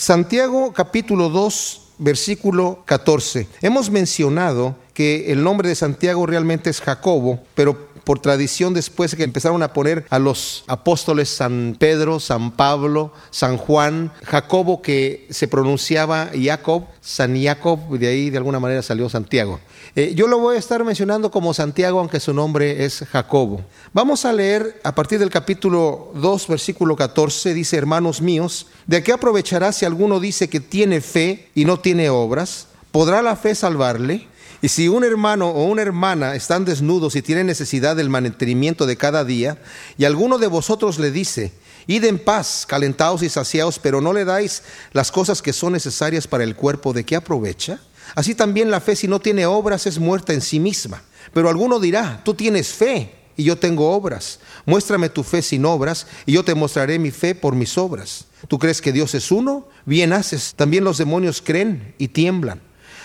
[0.00, 3.48] Santiago capítulo 2, versículo 14.
[3.62, 9.24] Hemos mencionado que el nombre de Santiago realmente es Jacobo, pero por tradición después que
[9.24, 15.48] empezaron a poner a los apóstoles San Pedro, San Pablo, San Juan, Jacobo que se
[15.48, 19.58] pronunciaba Jacob, San Jacob, de ahí de alguna manera salió Santiago.
[19.98, 23.64] Eh, yo lo voy a estar mencionando como Santiago, aunque su nombre es Jacobo.
[23.92, 29.10] Vamos a leer a partir del capítulo 2, versículo 14, dice, hermanos míos, ¿de qué
[29.10, 32.68] aprovechará si alguno dice que tiene fe y no tiene obras?
[32.92, 34.28] ¿Podrá la fe salvarle?
[34.62, 38.96] Y si un hermano o una hermana están desnudos y tienen necesidad del mantenimiento de
[38.96, 39.58] cada día,
[39.96, 41.50] y alguno de vosotros le dice,
[41.88, 46.28] id en paz, calentados y saciados, pero no le dais las cosas que son necesarias
[46.28, 47.80] para el cuerpo, ¿de qué aprovecha?
[48.18, 51.04] Así también la fe, si no tiene obras, es muerta en sí misma.
[51.32, 54.40] Pero alguno dirá, tú tienes fe y yo tengo obras.
[54.66, 58.24] Muéstrame tu fe sin obras y yo te mostraré mi fe por mis obras.
[58.48, 59.68] ¿Tú crees que Dios es uno?
[59.86, 60.54] Bien haces.
[60.56, 62.60] También los demonios creen y tiemblan.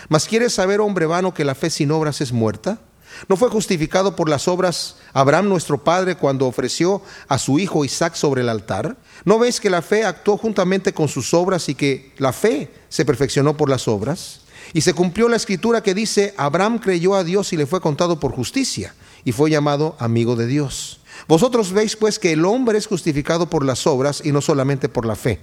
[0.10, 2.80] Mas ¿quieres saber, hombre vano, que la fe sin obras es muerta?
[3.28, 8.16] ¿No fue justificado por las obras Abraham nuestro padre cuando ofreció a su hijo Isaac
[8.16, 8.98] sobre el altar?
[9.26, 13.06] ¿No ves que la fe actuó juntamente con sus obras y que la fe se
[13.06, 14.40] perfeccionó por las obras?
[14.74, 18.20] Y se cumplió la escritura que dice, Abraham creyó a Dios y le fue contado
[18.20, 21.00] por justicia, y fue llamado amigo de Dios.
[21.28, 25.06] Vosotros veis pues que el hombre es justificado por las obras y no solamente por
[25.06, 25.40] la fe.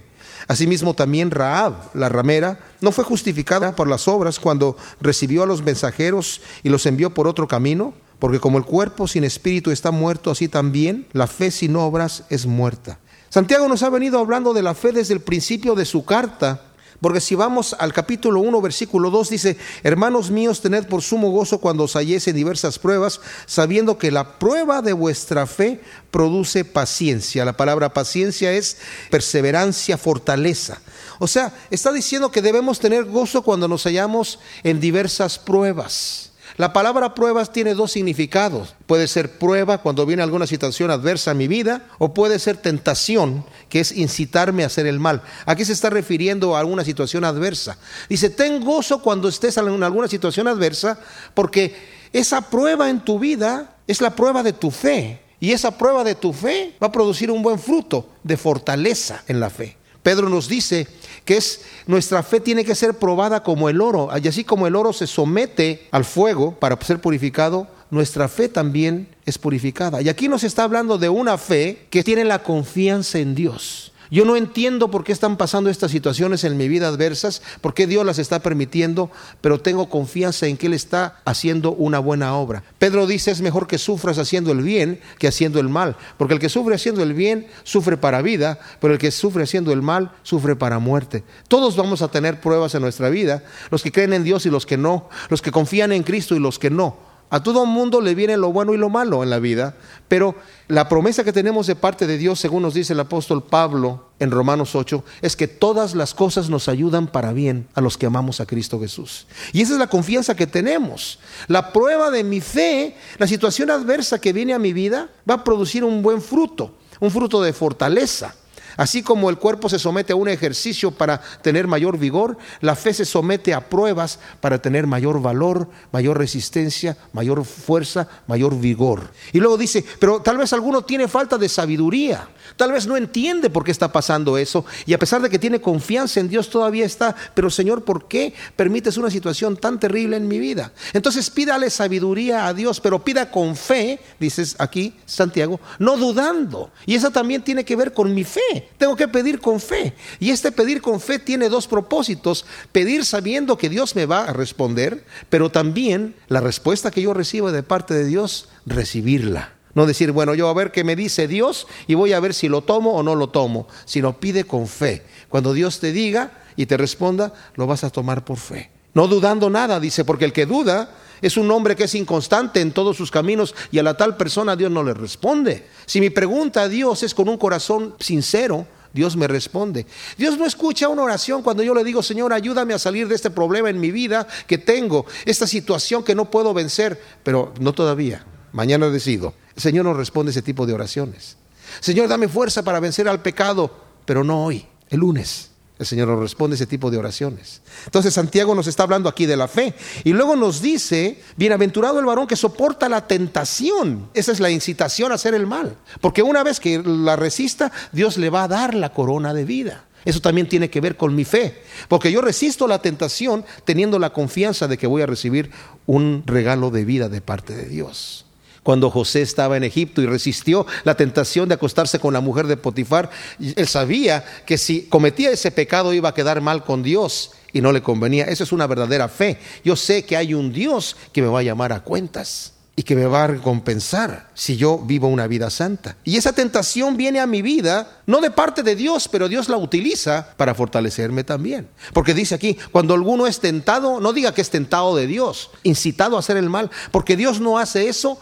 [0.47, 5.63] Asimismo también Raab, la ramera, no fue justificada por las obras cuando recibió a los
[5.63, 10.31] mensajeros y los envió por otro camino, porque como el cuerpo sin espíritu está muerto,
[10.31, 12.99] así también la fe sin obras es muerta.
[13.29, 16.70] Santiago nos ha venido hablando de la fe desde el principio de su carta
[17.01, 21.57] porque si vamos al capítulo 1, versículo 2, dice, hermanos míos, tened por sumo gozo
[21.57, 27.43] cuando os halléis en diversas pruebas, sabiendo que la prueba de vuestra fe produce paciencia.
[27.43, 28.77] La palabra paciencia es
[29.09, 30.79] perseverancia, fortaleza.
[31.17, 36.30] O sea, está diciendo que debemos tener gozo cuando nos hallamos en diversas pruebas.
[36.61, 38.75] La palabra pruebas tiene dos significados.
[38.85, 43.43] Puede ser prueba cuando viene alguna situación adversa a mi vida o puede ser tentación,
[43.67, 45.23] que es incitarme a hacer el mal.
[45.47, 47.79] Aquí se está refiriendo a alguna situación adversa.
[48.09, 50.99] Dice, ten gozo cuando estés en alguna situación adversa
[51.33, 51.75] porque
[52.13, 55.19] esa prueba en tu vida es la prueba de tu fe.
[55.39, 59.39] Y esa prueba de tu fe va a producir un buen fruto de fortaleza en
[59.39, 59.77] la fe.
[60.03, 60.87] Pedro nos dice
[61.25, 64.75] que es nuestra fe tiene que ser probada como el oro, y así como el
[64.75, 70.01] oro se somete al fuego para ser purificado, nuestra fe también es purificada.
[70.01, 73.90] Y aquí nos está hablando de una fe que tiene la confianza en Dios.
[74.11, 77.87] Yo no entiendo por qué están pasando estas situaciones en mi vida adversas, por qué
[77.87, 82.61] Dios las está permitiendo, pero tengo confianza en que Él está haciendo una buena obra.
[82.77, 86.41] Pedro dice, es mejor que sufras haciendo el bien que haciendo el mal, porque el
[86.41, 90.11] que sufre haciendo el bien sufre para vida, pero el que sufre haciendo el mal
[90.23, 91.23] sufre para muerte.
[91.47, 94.65] Todos vamos a tener pruebas en nuestra vida, los que creen en Dios y los
[94.65, 97.10] que no, los que confían en Cristo y los que no.
[97.33, 99.75] A todo mundo le viene lo bueno y lo malo en la vida,
[100.09, 100.35] pero
[100.67, 104.31] la promesa que tenemos de parte de Dios, según nos dice el apóstol Pablo en
[104.31, 108.41] Romanos 8, es que todas las cosas nos ayudan para bien a los que amamos
[108.41, 109.27] a Cristo Jesús.
[109.53, 111.19] Y esa es la confianza que tenemos.
[111.47, 115.43] La prueba de mi fe, la situación adversa que viene a mi vida, va a
[115.45, 118.35] producir un buen fruto, un fruto de fortaleza.
[118.77, 122.93] Así como el cuerpo se somete a un ejercicio para tener mayor vigor, la fe
[122.93, 129.11] se somete a pruebas para tener mayor valor, mayor resistencia, mayor fuerza, mayor vigor.
[129.33, 133.49] Y luego dice, pero tal vez alguno tiene falta de sabiduría, tal vez no entiende
[133.49, 136.85] por qué está pasando eso, y a pesar de que tiene confianza en Dios todavía
[136.85, 140.71] está, pero Señor, ¿por qué permites una situación tan terrible en mi vida?
[140.93, 146.71] Entonces pídale sabiduría a Dios, pero pida con fe, dices aquí Santiago, no dudando.
[146.85, 148.60] Y eso también tiene que ver con mi fe.
[148.77, 149.93] Tengo que pedir con fe.
[150.19, 152.45] Y este pedir con fe tiene dos propósitos.
[152.71, 157.51] Pedir sabiendo que Dios me va a responder, pero también la respuesta que yo recibo
[157.51, 159.53] de parte de Dios, recibirla.
[159.73, 162.49] No decir, bueno, yo a ver qué me dice Dios y voy a ver si
[162.49, 165.03] lo tomo o no lo tomo, sino pide con fe.
[165.29, 168.69] Cuando Dios te diga y te responda, lo vas a tomar por fe.
[168.93, 170.89] No dudando nada, dice, porque el que duda
[171.21, 174.55] es un hombre que es inconstante en todos sus caminos y a la tal persona
[174.55, 175.67] Dios no le responde.
[175.85, 179.85] Si mi pregunta a Dios es con un corazón sincero, Dios me responde.
[180.17, 183.29] Dios no escucha una oración cuando yo le digo, Señor, ayúdame a salir de este
[183.29, 188.25] problema en mi vida que tengo, esta situación que no puedo vencer, pero no todavía.
[188.51, 189.33] Mañana decido.
[189.55, 191.37] El Señor no responde ese tipo de oraciones.
[191.79, 193.71] Señor, dame fuerza para vencer al pecado,
[194.05, 195.50] pero no hoy, el lunes.
[195.81, 197.63] El Señor nos responde ese tipo de oraciones.
[197.85, 199.73] Entonces Santiago nos está hablando aquí de la fe.
[200.03, 204.07] Y luego nos dice, bienaventurado el varón que soporta la tentación.
[204.13, 205.75] Esa es la incitación a hacer el mal.
[205.99, 209.85] Porque una vez que la resista, Dios le va a dar la corona de vida.
[210.05, 214.13] Eso también tiene que ver con mi fe, porque yo resisto la tentación teniendo la
[214.13, 215.49] confianza de que voy a recibir
[215.87, 218.25] un regalo de vida de parte de Dios.
[218.63, 222.57] Cuando José estaba en Egipto y resistió la tentación de acostarse con la mujer de
[222.57, 223.09] Potifar,
[223.39, 227.71] él sabía que si cometía ese pecado iba a quedar mal con Dios y no
[227.71, 228.25] le convenía.
[228.25, 229.39] Eso es una verdadera fe.
[229.63, 232.95] Yo sé que hay un Dios que me va a llamar a cuentas y que
[232.95, 235.97] me va a recompensar si yo vivo una vida santa.
[236.03, 239.57] Y esa tentación viene a mi vida, no de parte de Dios, pero Dios la
[239.57, 241.67] utiliza para fortalecerme también.
[241.93, 246.15] Porque dice aquí, cuando alguno es tentado, no diga que es tentado de Dios, incitado
[246.15, 248.19] a hacer el mal, porque Dios no hace eso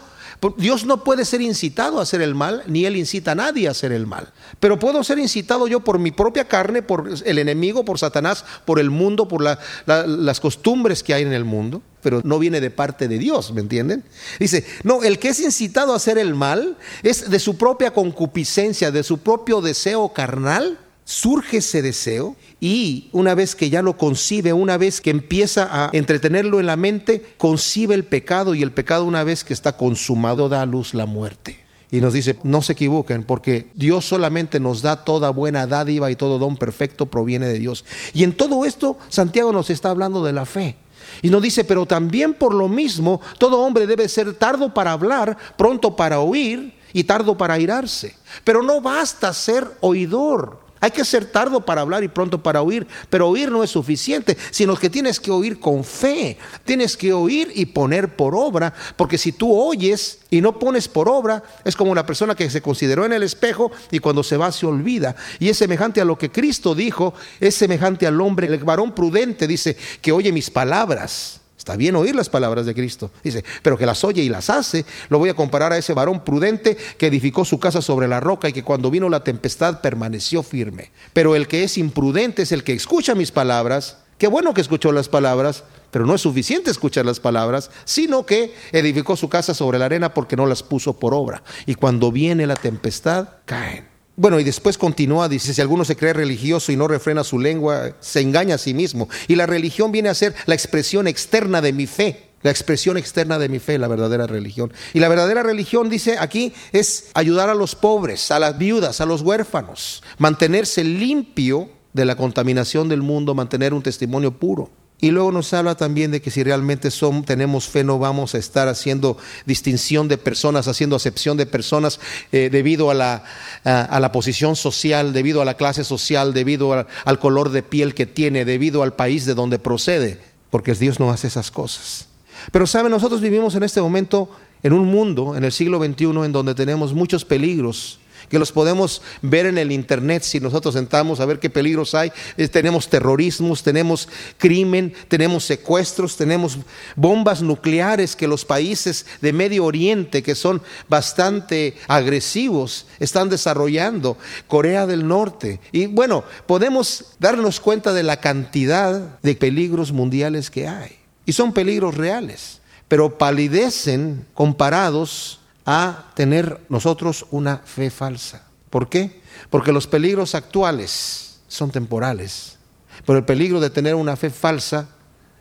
[0.56, 3.72] Dios no puede ser incitado a hacer el mal, ni Él incita a nadie a
[3.72, 4.32] hacer el mal.
[4.58, 8.78] Pero puedo ser incitado yo por mi propia carne, por el enemigo, por Satanás, por
[8.80, 13.08] el mundo, por las costumbres que hay en el mundo, pero no viene de parte
[13.08, 14.04] de Dios, ¿me entienden?
[14.38, 18.90] Dice, no, el que es incitado a hacer el mal es de su propia concupiscencia,
[18.90, 20.78] de su propio deseo carnal
[21.10, 25.90] surge ese deseo y una vez que ya lo concibe, una vez que empieza a
[25.92, 30.48] entretenerlo en la mente, concibe el pecado y el pecado una vez que está consumado
[30.48, 31.58] da a luz la muerte.
[31.90, 36.16] Y nos dice, no se equivoquen, porque Dios solamente nos da toda buena dádiva y
[36.16, 37.84] todo don perfecto proviene de Dios.
[38.14, 40.76] Y en todo esto, Santiago nos está hablando de la fe.
[41.22, 45.36] Y nos dice, pero también por lo mismo, todo hombre debe ser tardo para hablar,
[45.58, 48.14] pronto para oír y tardo para airarse.
[48.44, 52.86] Pero no basta ser oidor hay que ser tardo para hablar y pronto para oír,
[53.08, 57.52] pero oír no es suficiente, sino que tienes que oír con fe, tienes que oír
[57.54, 61.92] y poner por obra, porque si tú oyes y no pones por obra, es como
[61.92, 65.16] una persona que se consideró en el espejo y cuando se va se olvida.
[65.38, 69.46] Y es semejante a lo que Cristo dijo, es semejante al hombre, el varón prudente
[69.46, 73.84] dice, que oye mis palabras Está bien oír las palabras de Cristo, dice, pero que
[73.84, 74.86] las oye y las hace.
[75.10, 78.48] Lo voy a comparar a ese varón prudente que edificó su casa sobre la roca
[78.48, 80.90] y que cuando vino la tempestad permaneció firme.
[81.12, 83.98] Pero el que es imprudente es el que escucha mis palabras.
[84.16, 88.54] Qué bueno que escuchó las palabras, pero no es suficiente escuchar las palabras, sino que
[88.72, 91.42] edificó su casa sobre la arena porque no las puso por obra.
[91.66, 93.89] Y cuando viene la tempestad, caen.
[94.20, 97.96] Bueno, y después continúa, dice, si alguno se cree religioso y no refrena su lengua,
[98.00, 99.08] se engaña a sí mismo.
[99.28, 102.28] Y la religión viene a ser la expresión externa de mi fe.
[102.42, 104.74] La expresión externa de mi fe, la verdadera religión.
[104.92, 109.06] Y la verdadera religión, dice aquí, es ayudar a los pobres, a las viudas, a
[109.06, 114.68] los huérfanos, mantenerse limpio de la contaminación del mundo, mantener un testimonio puro.
[115.00, 118.38] Y luego nos habla también de que si realmente son, tenemos fe, no vamos a
[118.38, 119.16] estar haciendo
[119.46, 122.00] distinción de personas, haciendo acepción de personas
[122.32, 123.24] eh, debido a la,
[123.64, 128.04] a, la, posición social, debido a la clase social, debido al color de piel que
[128.04, 130.20] tiene, debido al país de donde procede,
[130.50, 132.06] porque Dios no hace esas cosas.
[132.52, 134.30] Pero saben, nosotros vivimos en este momento
[134.62, 137.99] en un mundo, en el siglo XXI, en donde tenemos muchos peligros
[138.30, 142.12] que los podemos ver en el Internet si nosotros sentamos a ver qué peligros hay.
[142.36, 146.56] Eh, tenemos terrorismos, tenemos crimen, tenemos secuestros, tenemos
[146.94, 154.16] bombas nucleares que los países de Medio Oriente, que son bastante agresivos, están desarrollando.
[154.46, 155.60] Corea del Norte.
[155.72, 160.98] Y bueno, podemos darnos cuenta de la cantidad de peligros mundiales que hay.
[161.26, 165.39] Y son peligros reales, pero palidecen comparados
[165.70, 168.44] a tener nosotros una fe falsa.
[168.70, 169.20] ¿Por qué?
[169.50, 172.58] Porque los peligros actuales son temporales,
[173.06, 174.88] pero el peligro de tener una fe falsa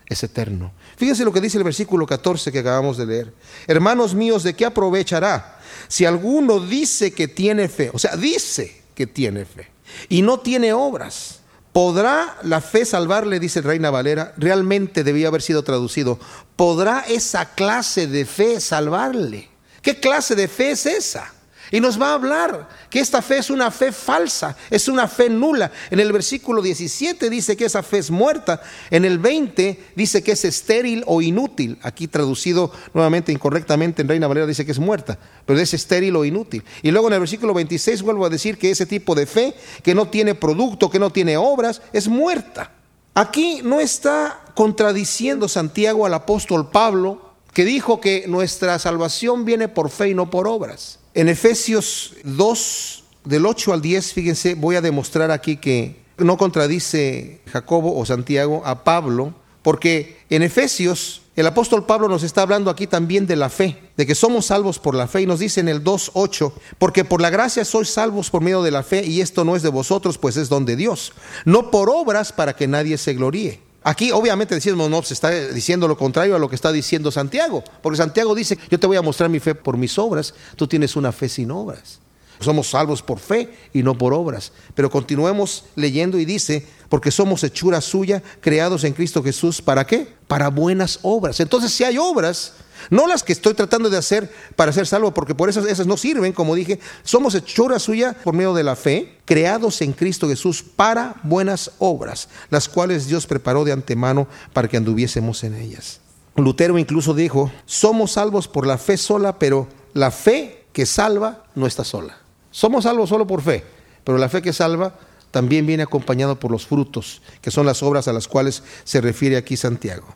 [0.06, 0.72] es eterno.
[0.98, 3.34] Fíjense lo que dice el versículo 14 que acabamos de leer.
[3.66, 7.90] Hermanos míos, ¿de qué aprovechará si alguno dice que tiene fe?
[7.92, 9.68] O sea, dice que tiene fe
[10.10, 11.40] y no tiene obras.
[11.74, 13.40] ¿Podrá la fe salvarle?
[13.40, 14.34] Dice Reina Valera.
[14.38, 16.20] Realmente debía haber sido traducido.
[16.56, 19.49] ¿Podrá esa clase de fe salvarle?
[19.82, 21.34] ¿Qué clase de fe es esa?
[21.72, 25.30] Y nos va a hablar que esta fe es una fe falsa, es una fe
[25.30, 25.72] nula.
[25.92, 28.62] En el versículo 17 dice que esa fe es muerta.
[28.90, 31.78] En el 20 dice que es estéril o inútil.
[31.84, 36.26] Aquí traducido nuevamente incorrectamente en Reina Valera dice que es muerta, pero es estéril o
[36.26, 36.64] inútil.
[36.82, 39.94] Y luego en el versículo 26 vuelvo a decir que ese tipo de fe que
[39.94, 42.72] no tiene producto, que no tiene obras, es muerta.
[43.14, 49.90] Aquí no está contradiciendo Santiago al apóstol Pablo que dijo que nuestra salvación viene por
[49.90, 51.00] fe y no por obras.
[51.14, 57.42] En Efesios 2, del 8 al 10, fíjense, voy a demostrar aquí que no contradice
[57.48, 62.86] Jacobo o Santiago a Pablo, porque en Efesios el apóstol Pablo nos está hablando aquí
[62.86, 65.70] también de la fe, de que somos salvos por la fe, y nos dice en
[65.70, 69.46] el 2.8, porque por la gracia sois salvos por medio de la fe, y esto
[69.46, 71.14] no es de vosotros, pues es don de Dios,
[71.46, 73.62] no por obras para que nadie se gloríe.
[73.84, 77.64] Aquí obviamente decimos, no, se está diciendo lo contrario a lo que está diciendo Santiago,
[77.82, 80.96] porque Santiago dice, yo te voy a mostrar mi fe por mis obras, tú tienes
[80.96, 82.00] una fe sin obras.
[82.42, 84.54] Somos salvos por fe y no por obras.
[84.74, 90.08] Pero continuemos leyendo y dice, porque somos hechura suya, creados en Cristo Jesús, ¿para qué?
[90.28, 91.40] Para buenas obras.
[91.42, 92.54] Entonces, si hay obras,
[92.90, 95.98] no las que estoy tratando de hacer para ser salvo, porque por eso esas no
[95.98, 100.64] sirven, como dije, somos hechura suya por medio de la fe, creados en Cristo Jesús
[100.64, 106.00] para buenas obras, las cuales Dios preparó de antemano para que anduviésemos en ellas.
[106.36, 111.68] Lutero incluso dijo, somos salvos por la fe sola, pero la fe que salva no
[111.68, 112.18] está sola.
[112.52, 113.64] Somos salvos solo por fe,
[114.04, 114.96] pero la fe que salva
[115.32, 119.38] también viene acompañado por los frutos, que son las obras a las cuales se refiere
[119.38, 120.16] aquí Santiago.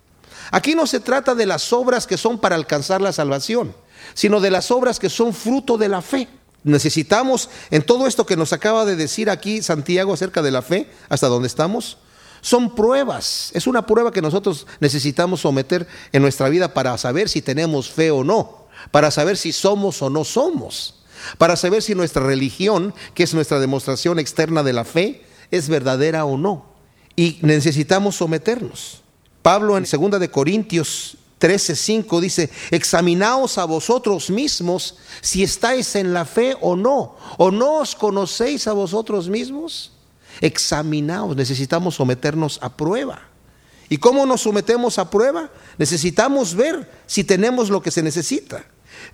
[0.52, 3.76] Aquí no se trata de las obras que son para alcanzar la salvación,
[4.14, 6.28] sino de las obras que son fruto de la fe.
[6.64, 10.90] Necesitamos, en todo esto que nos acaba de decir aquí Santiago acerca de la fe,
[11.10, 11.98] hasta donde estamos,
[12.42, 13.52] son pruebas.
[13.54, 18.12] Es una prueba que nosotros necesitamos someter en nuestra vida para saber si tenemos fe
[18.12, 21.04] o no, para saber si somos o no somos
[21.38, 26.26] para saber si nuestra religión, que es nuestra demostración externa de la fe, es verdadera
[26.26, 26.66] o no.
[27.16, 29.03] Y necesitamos someternos.
[29.44, 36.24] Pablo en 2 de Corintios 13:5 dice, "Examinaos a vosotros mismos si estáis en la
[36.24, 39.92] fe o no, o no os conocéis a vosotros mismos."
[40.40, 43.22] Examinaos, necesitamos someternos a prueba.
[43.90, 45.52] ¿Y cómo nos sometemos a prueba?
[45.78, 48.66] Necesitamos ver si tenemos lo que se necesita.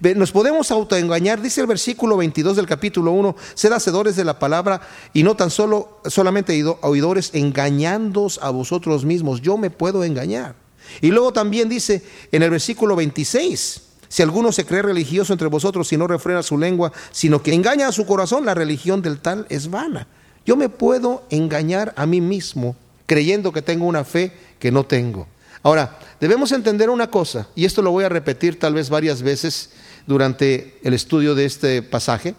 [0.02, 4.80] Nos podemos autoengañar, dice el versículo 22 del capítulo 1, ser hacedores de la palabra
[5.14, 9.42] y no tan solo solamente oidores, engañándoos a vosotros mismos.
[9.42, 10.56] Yo me puedo engañar.
[11.02, 12.02] Y luego también dice
[12.32, 16.58] en el versículo 26, si alguno se cree religioso entre vosotros y no refrena su
[16.58, 20.08] lengua, sino que engaña a su corazón, la religión del tal es vana.
[20.46, 25.28] Yo me puedo engañar a mí mismo creyendo que tengo una fe que no tengo.
[25.62, 29.72] Ahora, debemos entender una cosa, y esto lo voy a repetir tal vez varias veces
[30.10, 32.34] durante el estudio de este pasaje.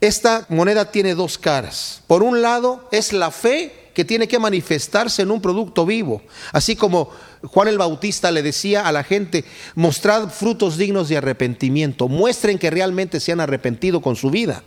[0.00, 2.02] Esta moneda tiene dos caras.
[2.08, 6.22] Por un lado es la fe que tiene que manifestarse en un producto vivo.
[6.52, 7.10] Así como
[7.44, 9.44] Juan el Bautista le decía a la gente,
[9.76, 14.64] mostrad frutos dignos de arrepentimiento, muestren que realmente se han arrepentido con su vida,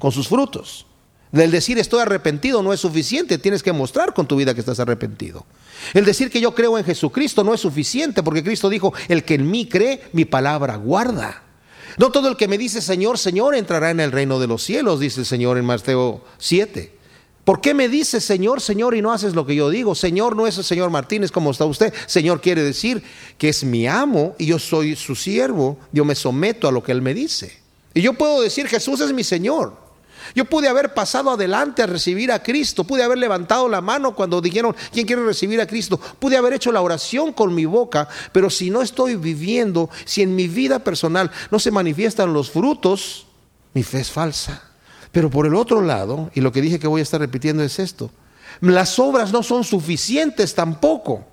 [0.00, 0.86] con sus frutos.
[1.32, 4.80] El decir estoy arrepentido no es suficiente, tienes que mostrar con tu vida que estás
[4.80, 5.46] arrepentido.
[5.92, 9.34] El decir que yo creo en Jesucristo no es suficiente porque Cristo dijo, el que
[9.34, 11.43] en mí cree, mi palabra guarda.
[11.96, 15.00] No todo el que me dice Señor, Señor entrará en el reino de los cielos,
[15.00, 16.92] dice el Señor en Mateo 7.
[17.44, 19.94] ¿Por qué me dice Señor, Señor y no haces lo que yo digo?
[19.94, 21.92] Señor no es el Señor Martínez como está usted.
[22.06, 23.02] Señor quiere decir
[23.36, 25.78] que es mi amo y yo soy su siervo.
[25.92, 27.58] Yo me someto a lo que Él me dice.
[27.92, 29.83] Y yo puedo decir Jesús es mi Señor.
[30.34, 34.40] Yo pude haber pasado adelante a recibir a Cristo, pude haber levantado la mano cuando
[34.40, 36.00] dijeron, ¿quién quiere recibir a Cristo?
[36.18, 40.34] Pude haber hecho la oración con mi boca, pero si no estoy viviendo, si en
[40.34, 43.26] mi vida personal no se manifiestan los frutos,
[43.74, 44.62] mi fe es falsa.
[45.12, 47.78] Pero por el otro lado, y lo que dije que voy a estar repitiendo es
[47.78, 48.10] esto,
[48.60, 51.26] las obras no son suficientes tampoco,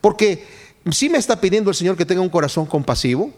[0.00, 0.46] porque
[0.90, 3.32] sí me está pidiendo el Señor que tenga un corazón compasivo,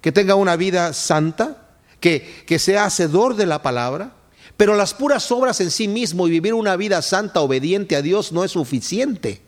[0.00, 1.68] que tenga una vida santa,
[2.00, 4.12] que, que sea hacedor de la palabra,
[4.56, 8.32] pero las puras obras en sí mismo y vivir una vida santa, obediente a Dios,
[8.32, 9.40] no es suficiente.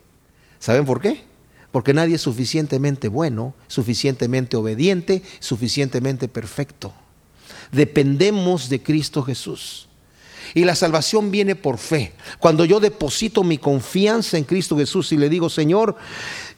[0.59, 1.23] ¿Saben por qué?
[1.71, 6.93] Porque nadie es suficientemente bueno, suficientemente obediente, suficientemente perfecto.
[7.71, 9.87] Dependemos de Cristo Jesús.
[10.53, 12.13] Y la salvación viene por fe.
[12.39, 15.97] Cuando yo deposito mi confianza en Cristo Jesús y le digo, Señor,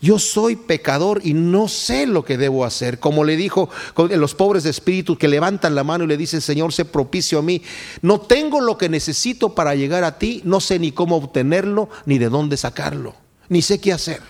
[0.02, 3.00] yo soy pecador y no sé lo que debo hacer.
[3.00, 6.72] Como le dijo los pobres de espíritu que levantan la mano y le dicen, Señor,
[6.72, 7.62] sé propicio a mí.
[8.02, 12.18] No tengo lo que necesito para llegar a ti, no sé ni cómo obtenerlo, ni
[12.18, 13.16] de dónde sacarlo,
[13.50, 14.22] ni sé qué hacer.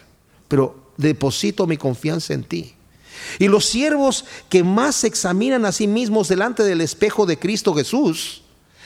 [0.48, 2.74] Pero deposito mi confianza en ti.
[3.38, 7.76] Y los siervos que más se examinan a sí mismos delante del espejo de Cristo
[7.76, 8.42] Jesús,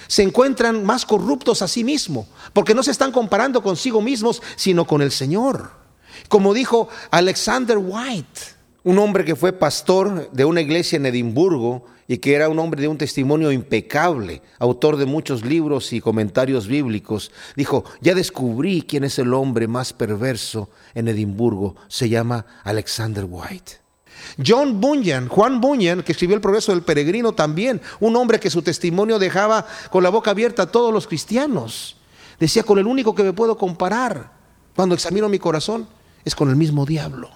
[0.08, 4.86] se encuentran más corruptos a sí mismos, porque no se están comparando consigo mismos, sino
[4.86, 5.83] con el Señor.
[6.28, 8.42] Como dijo Alexander White,
[8.84, 12.82] un hombre que fue pastor de una iglesia en Edimburgo y que era un hombre
[12.82, 19.06] de un testimonio impecable, autor de muchos libros y comentarios bíblicos, dijo, ya descubrí quién
[19.06, 23.84] es el hombre más perverso en Edimburgo, se llama Alexander White.
[24.46, 28.62] John Bunyan, Juan Bunyan, que escribió El progreso del peregrino también, un hombre que su
[28.62, 31.98] testimonio dejaba con la boca abierta a todos los cristianos.
[32.40, 34.32] Decía, con el único que me puedo comparar
[34.76, 35.88] cuando examino mi corazón
[36.26, 37.30] es con el mismo diablo.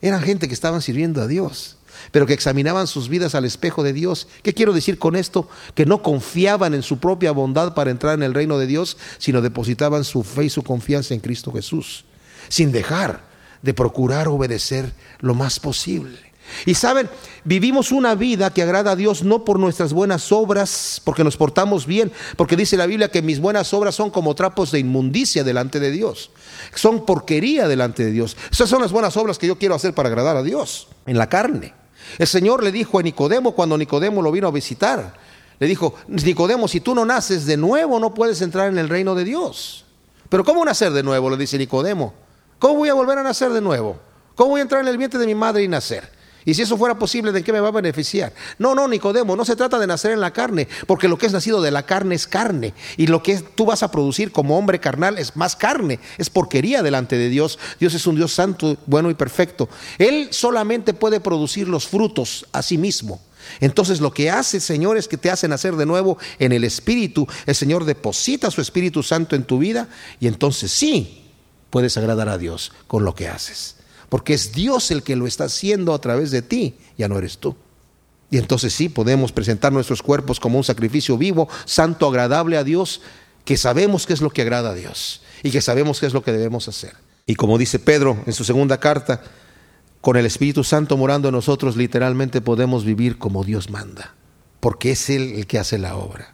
[0.00, 1.76] Eran gente que estaban sirviendo a Dios,
[2.12, 4.28] pero que examinaban sus vidas al espejo de Dios.
[4.42, 5.48] ¿Qué quiero decir con esto?
[5.74, 9.42] Que no confiaban en su propia bondad para entrar en el reino de Dios, sino
[9.42, 12.04] depositaban su fe y su confianza en Cristo Jesús,
[12.48, 13.26] sin dejar
[13.62, 16.27] de procurar obedecer lo más posible.
[16.66, 17.08] Y saben,
[17.44, 21.86] vivimos una vida que agrada a Dios no por nuestras buenas obras, porque nos portamos
[21.86, 25.80] bien, porque dice la Biblia que mis buenas obras son como trapos de inmundicia delante
[25.80, 26.30] de Dios.
[26.74, 28.36] Son porquería delante de Dios.
[28.50, 31.28] Esas son las buenas obras que yo quiero hacer para agradar a Dios en la
[31.28, 31.74] carne.
[32.18, 35.14] El Señor le dijo a Nicodemo cuando Nicodemo lo vino a visitar,
[35.58, 39.14] le dijo, Nicodemo, si tú no naces de nuevo no puedes entrar en el reino
[39.14, 39.84] de Dios.
[40.28, 41.30] Pero ¿cómo nacer de nuevo?
[41.30, 42.14] Le dice Nicodemo.
[42.58, 43.98] ¿Cómo voy a volver a nacer de nuevo?
[44.34, 46.17] ¿Cómo voy a entrar en el vientre de mi madre y nacer?
[46.48, 48.32] Y si eso fuera posible, ¿de qué me va a beneficiar?
[48.58, 51.32] No, no, Nicodemo, no se trata de nacer en la carne, porque lo que es
[51.34, 52.72] nacido de la carne es carne.
[52.96, 56.82] Y lo que tú vas a producir como hombre carnal es más carne, es porquería
[56.82, 57.58] delante de Dios.
[57.78, 59.68] Dios es un Dios santo, bueno y perfecto.
[59.98, 63.20] Él solamente puede producir los frutos a sí mismo.
[63.60, 67.26] Entonces lo que hace, Señor, es que te hace nacer de nuevo en el Espíritu.
[67.44, 69.86] El Señor deposita su Espíritu Santo en tu vida
[70.18, 71.26] y entonces sí
[71.68, 73.77] puedes agradar a Dios con lo que haces
[74.08, 77.38] porque es Dios el que lo está haciendo a través de ti, ya no eres
[77.38, 77.56] tú.
[78.30, 83.00] Y entonces sí podemos presentar nuestros cuerpos como un sacrificio vivo, santo, agradable a Dios,
[83.44, 86.22] que sabemos qué es lo que agrada a Dios y que sabemos qué es lo
[86.22, 86.94] que debemos hacer.
[87.26, 89.22] Y como dice Pedro en su segunda carta,
[90.00, 94.14] con el Espíritu Santo morando en nosotros, literalmente podemos vivir como Dios manda,
[94.60, 96.32] porque es Él el que hace la obra.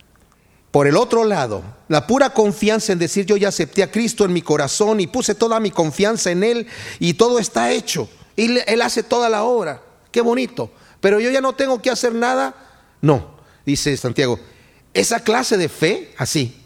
[0.75, 4.33] Por el otro lado, la pura confianza en decir yo ya acepté a Cristo en
[4.33, 6.67] mi corazón y puse toda mi confianza en Él
[6.99, 8.09] y todo está hecho.
[8.35, 9.81] Y Él hace toda la obra.
[10.11, 10.73] Qué bonito.
[11.01, 12.57] Pero yo ya no tengo que hacer nada.
[13.01, 14.41] No, dice Santiago,
[14.95, 16.61] esa clase de fe, así,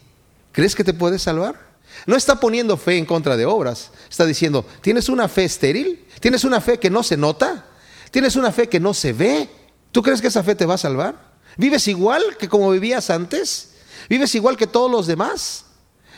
[0.53, 1.69] ¿crees que te puedes salvar?
[2.07, 3.91] No está poniendo fe en contra de obras.
[4.09, 6.07] Está diciendo, ¿tienes una fe estéril?
[6.19, 7.67] ¿Tienes una fe que no se nota?
[8.11, 9.51] ¿Tienes una fe que no se ve?
[9.93, 11.37] ¿Tú crees que esa fe te va a salvar?
[11.59, 13.75] ¿Vives igual que como vivías antes?
[14.09, 15.67] ¿Vives igual que todos los demás?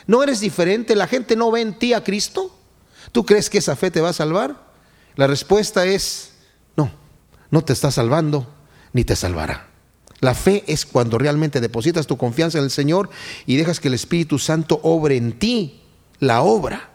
[0.07, 0.95] ¿No eres diferente?
[0.95, 2.55] ¿La gente no ve en ti a Cristo?
[3.11, 4.71] ¿Tú crees que esa fe te va a salvar?
[5.15, 6.31] La respuesta es,
[6.75, 6.91] no,
[7.49, 8.47] no te está salvando
[8.93, 9.67] ni te salvará.
[10.19, 13.09] La fe es cuando realmente depositas tu confianza en el Señor
[13.45, 15.81] y dejas que el Espíritu Santo obre en ti
[16.19, 16.90] la obra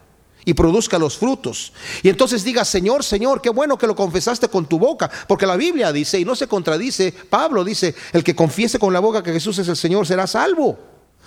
[0.47, 1.73] y produzca los frutos.
[2.03, 5.57] Y entonces digas, Señor, Señor, qué bueno que lo confesaste con tu boca, porque la
[5.57, 9.33] Biblia dice, y no se contradice, Pablo dice, el que confiese con la boca que
[9.33, 10.79] Jesús es el Señor será salvo,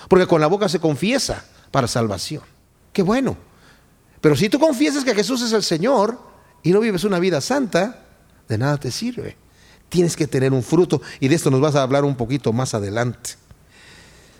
[0.07, 2.43] porque con la boca se confiesa para salvación.
[2.93, 3.37] Qué bueno.
[4.21, 6.17] Pero si tú confiesas que Jesús es el Señor
[6.63, 8.05] y no vives una vida santa,
[8.47, 9.35] de nada te sirve.
[9.89, 12.73] Tienes que tener un fruto y de esto nos vas a hablar un poquito más
[12.73, 13.31] adelante.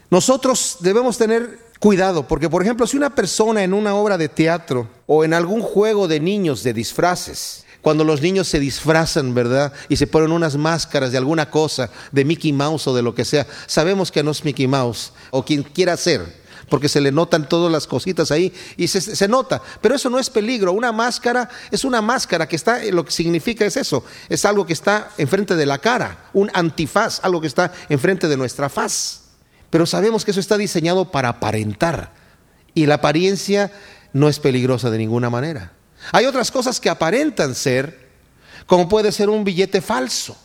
[0.10, 4.88] Nosotros debemos tener cuidado, porque por ejemplo, si una persona en una obra de teatro
[5.08, 9.72] o en algún juego de niños de disfraces, cuando los niños se disfrazan, ¿verdad?
[9.88, 13.24] Y se ponen unas máscaras de alguna cosa, de Mickey Mouse o de lo que
[13.24, 16.26] sea, sabemos que no es Mickey Mouse o quien quiera ser,
[16.68, 19.62] porque se le notan todas las cositas ahí y se, se, nota.
[19.82, 20.74] Pero eso no es peligro.
[20.74, 24.74] Una máscara es una máscara que está, lo que significa es eso, es algo que
[24.74, 29.19] está enfrente de la cara, un antifaz, algo que está enfrente de nuestra faz.
[29.70, 32.12] Pero sabemos que eso está diseñado para aparentar.
[32.74, 33.72] Y la apariencia
[34.14, 35.74] no es peligrosa de ninguna manera.
[36.12, 38.10] Hay otras cosas que aparentan ser,
[38.66, 40.38] como puede ser un billete falso.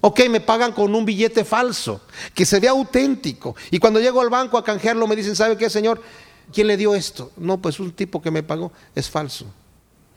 [0.00, 2.02] Ok, me pagan con un billete falso,
[2.34, 3.54] que se ve auténtico.
[3.70, 6.02] Y cuando llego al banco a canjearlo me dicen, ¿sabe qué, señor?
[6.52, 7.30] ¿Quién le dio esto?
[7.36, 9.46] No, pues un tipo que me pagó es falso.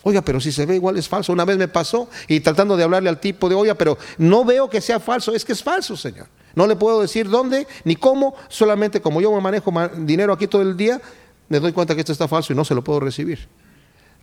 [0.03, 1.33] Oiga, pero si se ve igual es falso.
[1.33, 4.69] Una vez me pasó y tratando de hablarle al tipo de, oiga, pero no veo
[4.69, 6.27] que sea falso, es que es falso, señor.
[6.55, 10.61] No le puedo decir dónde ni cómo, solamente como yo me manejo dinero aquí todo
[10.61, 11.01] el día,
[11.49, 13.47] me doy cuenta que esto está falso y no se lo puedo recibir.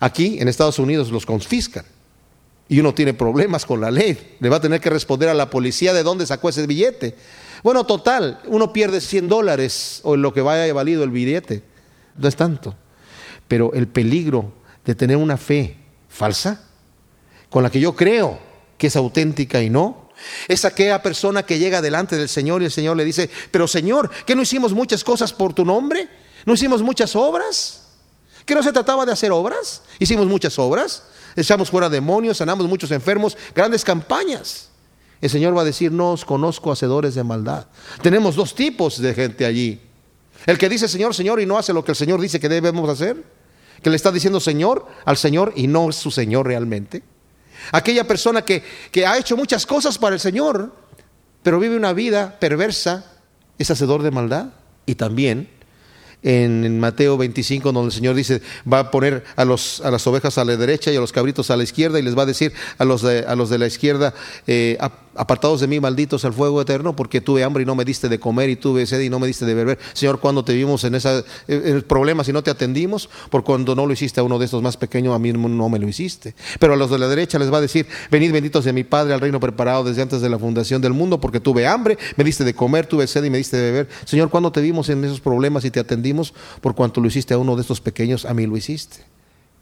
[0.01, 1.85] Aquí en Estados Unidos los confiscan
[2.69, 4.37] y uno tiene problemas con la ley.
[4.41, 7.15] Le va a tener que responder a la policía de dónde sacó ese billete.
[7.63, 11.63] Bueno, total, uno pierde 100 dólares o lo que vaya valido el billete.
[12.17, 12.75] No es tanto.
[13.47, 14.53] Pero el peligro
[14.85, 15.77] de tener una fe
[16.09, 16.65] falsa,
[17.51, 18.39] con la que yo creo
[18.79, 20.02] que es auténtica y no,
[20.49, 24.11] es aquella persona que llega delante del Señor y el Señor le dice, pero Señor,
[24.27, 26.09] ¿que no hicimos muchas cosas por tu nombre?
[26.45, 27.83] ¿No hicimos muchas obras?
[28.45, 29.83] ¿Que no se trataba de hacer obras?
[29.99, 31.05] Hicimos muchas obras,
[31.37, 34.69] echamos fuera demonios, sanamos muchos enfermos, grandes campañas.
[35.21, 37.67] El Señor va a decir, no os conozco hacedores de maldad.
[38.03, 39.81] Tenemos dos tipos de gente allí.
[40.47, 42.89] El que dice Señor, Señor y no hace lo que el Señor dice que debemos
[42.91, 43.23] hacer.
[43.83, 47.05] Que le está diciendo Señor al Señor y no es su Señor realmente.
[47.71, 50.75] Aquella persona que, que ha hecho muchas cosas para el Señor,
[51.43, 53.05] pero vive una vida perversa,
[53.59, 54.47] es hacedor de maldad.
[54.85, 55.49] Y también
[56.23, 60.39] en, Mateo 25, donde el Señor dice, va a poner a, los, a las ovejas
[60.39, 62.53] a la derecha y a los cabritos a la izquierda y les va a decir
[62.79, 64.15] a los de, a los de la izquierda,
[64.47, 64.79] eh,
[65.15, 68.19] apartados de mí, malditos al fuego eterno, porque tuve hambre y no me diste de
[68.19, 69.79] comer, y tuve sed y no me diste de beber.
[69.93, 71.25] Señor, cuando te vimos en ese
[71.87, 73.09] problema si no te atendimos?
[73.31, 75.79] Por cuando no lo hiciste a uno de estos más pequeños, a mí no me
[75.79, 76.35] lo hiciste.
[76.59, 79.15] Pero a los de la derecha les va a decir, venid benditos de mi Padre
[79.15, 82.45] al reino preparado desde antes de la fundación del mundo, porque tuve hambre, me diste
[82.45, 83.89] de comer, tuve sed y me diste de beber.
[84.05, 86.35] Señor, cuando te vimos en esos problemas y te atendimos?
[86.61, 89.05] Por cuanto lo hiciste a uno de estos pequeños, a mí lo hiciste.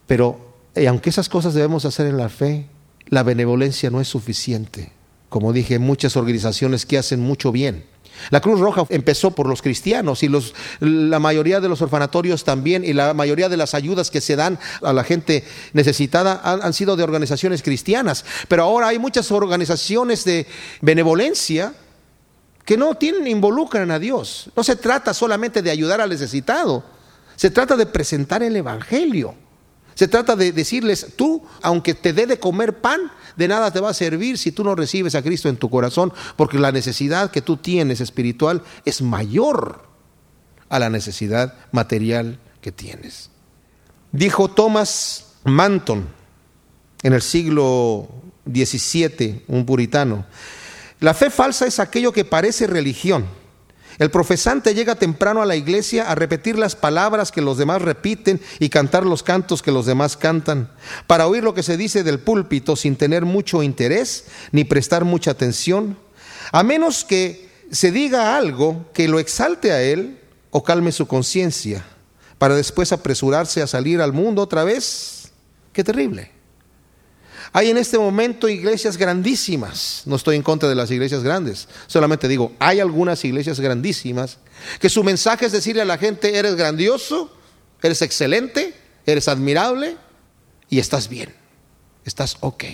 [0.06, 2.66] Pero y aunque esas cosas debemos hacer en la fe,
[3.06, 4.92] la benevolencia no es suficiente.
[5.30, 7.84] Como dije, muchas organizaciones que hacen mucho bien.
[8.28, 12.84] La Cruz Roja empezó por los cristianos y los, la mayoría de los orfanatorios también
[12.84, 16.74] y la mayoría de las ayudas que se dan a la gente necesitada han, han
[16.74, 18.26] sido de organizaciones cristianas.
[18.48, 20.46] Pero ahora hay muchas organizaciones de
[20.82, 21.72] benevolencia
[22.66, 24.50] que no tienen, involucran a Dios.
[24.54, 26.84] No se trata solamente de ayudar al necesitado,
[27.36, 29.34] se trata de presentar el Evangelio.
[30.00, 33.90] Se trata de decirles, tú, aunque te dé de comer pan, de nada te va
[33.90, 37.42] a servir si tú no recibes a Cristo en tu corazón, porque la necesidad que
[37.42, 39.86] tú tienes espiritual es mayor
[40.70, 43.28] a la necesidad material que tienes.
[44.10, 46.08] Dijo Thomas Manton
[47.02, 48.08] en el siglo
[48.50, 50.24] XVII, un puritano,
[51.00, 53.26] la fe falsa es aquello que parece religión
[54.00, 58.40] el profesante llega temprano a la iglesia a repetir las palabras que los demás repiten
[58.58, 60.72] y cantar los cantos que los demás cantan,
[61.06, 65.32] para oír lo que se dice del púlpito sin tener mucho interés ni prestar mucha
[65.32, 65.98] atención,
[66.50, 70.18] a menos que se diga algo que lo exalte a él
[70.50, 71.84] o calme su conciencia,
[72.38, 75.30] para después apresurarse a salir al mundo otra vez.
[75.74, 76.39] Qué terrible.
[77.52, 82.28] Hay en este momento iglesias grandísimas, no estoy en contra de las iglesias grandes, solamente
[82.28, 84.38] digo, hay algunas iglesias grandísimas
[84.78, 87.36] que su mensaje es decirle a la gente, eres grandioso,
[87.82, 89.96] eres excelente, eres admirable
[90.68, 91.34] y estás bien,
[92.04, 92.64] estás ok,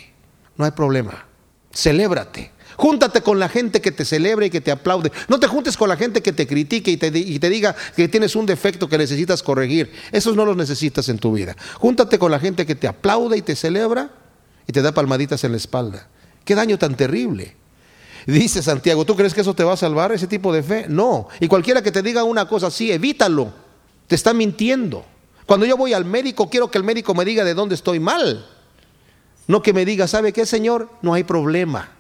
[0.56, 1.26] no hay problema,
[1.72, 2.52] celébrate.
[2.78, 5.10] Júntate con la gente que te celebre y que te aplaude.
[5.28, 8.06] No te juntes con la gente que te critique y te, y te, diga que
[8.06, 9.90] tienes un defecto que necesitas corregir.
[10.12, 11.56] Esos no los necesitas en tu vida.
[11.78, 14.10] Júntate con la gente que te aplaude y te celebra
[14.66, 16.08] y te da palmaditas en la espalda.
[16.44, 17.56] Qué daño tan terrible.
[18.26, 20.86] Dice Santiago, ¿tú crees que eso te va a salvar ese tipo de fe?
[20.88, 21.28] No.
[21.38, 23.52] Y cualquiera que te diga una cosa así, evítalo.
[24.08, 25.04] Te está mintiendo.
[25.46, 28.44] Cuando yo voy al médico, quiero que el médico me diga de dónde estoy mal.
[29.46, 30.88] No que me diga, ¿sabe qué, Señor?
[31.02, 31.90] No hay problema.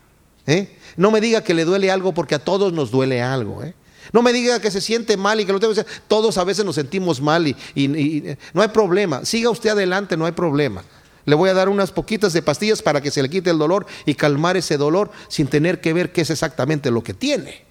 [0.46, 0.76] ¿eh?
[0.96, 3.62] No me diga que le duele algo porque a todos nos duele algo.
[3.62, 3.74] ¿eh?
[4.12, 5.92] No me diga que se siente mal y que lo tengo que hacer.
[6.08, 9.24] Todos a veces nos sentimos mal y no hay problema.
[9.24, 10.82] Siga usted adelante, no hay problema.
[11.26, 13.86] Le voy a dar unas poquitas de pastillas para que se le quite el dolor
[14.06, 17.66] y calmar ese dolor sin tener que ver qué es exactamente lo que tiene.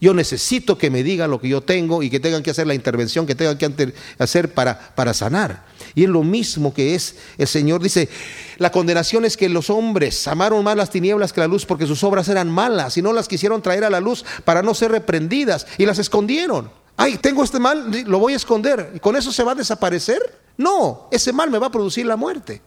[0.00, 2.74] Yo necesito que me diga lo que yo tengo y que tengan que hacer la
[2.74, 5.66] intervención que tengan que hacer para, para sanar.
[5.94, 7.82] Y es lo mismo que es el Señor.
[7.82, 8.08] Dice,
[8.56, 12.02] la condenación es que los hombres amaron más las tinieblas que la luz porque sus
[12.02, 15.66] obras eran malas y no las quisieron traer a la luz para no ser reprendidas
[15.76, 16.70] y las escondieron.
[16.96, 18.92] Ay, tengo este mal, lo voy a esconder.
[18.94, 20.39] ¿Y con eso se va a desaparecer?
[20.60, 22.60] No, ese mal me va a producir la muerte.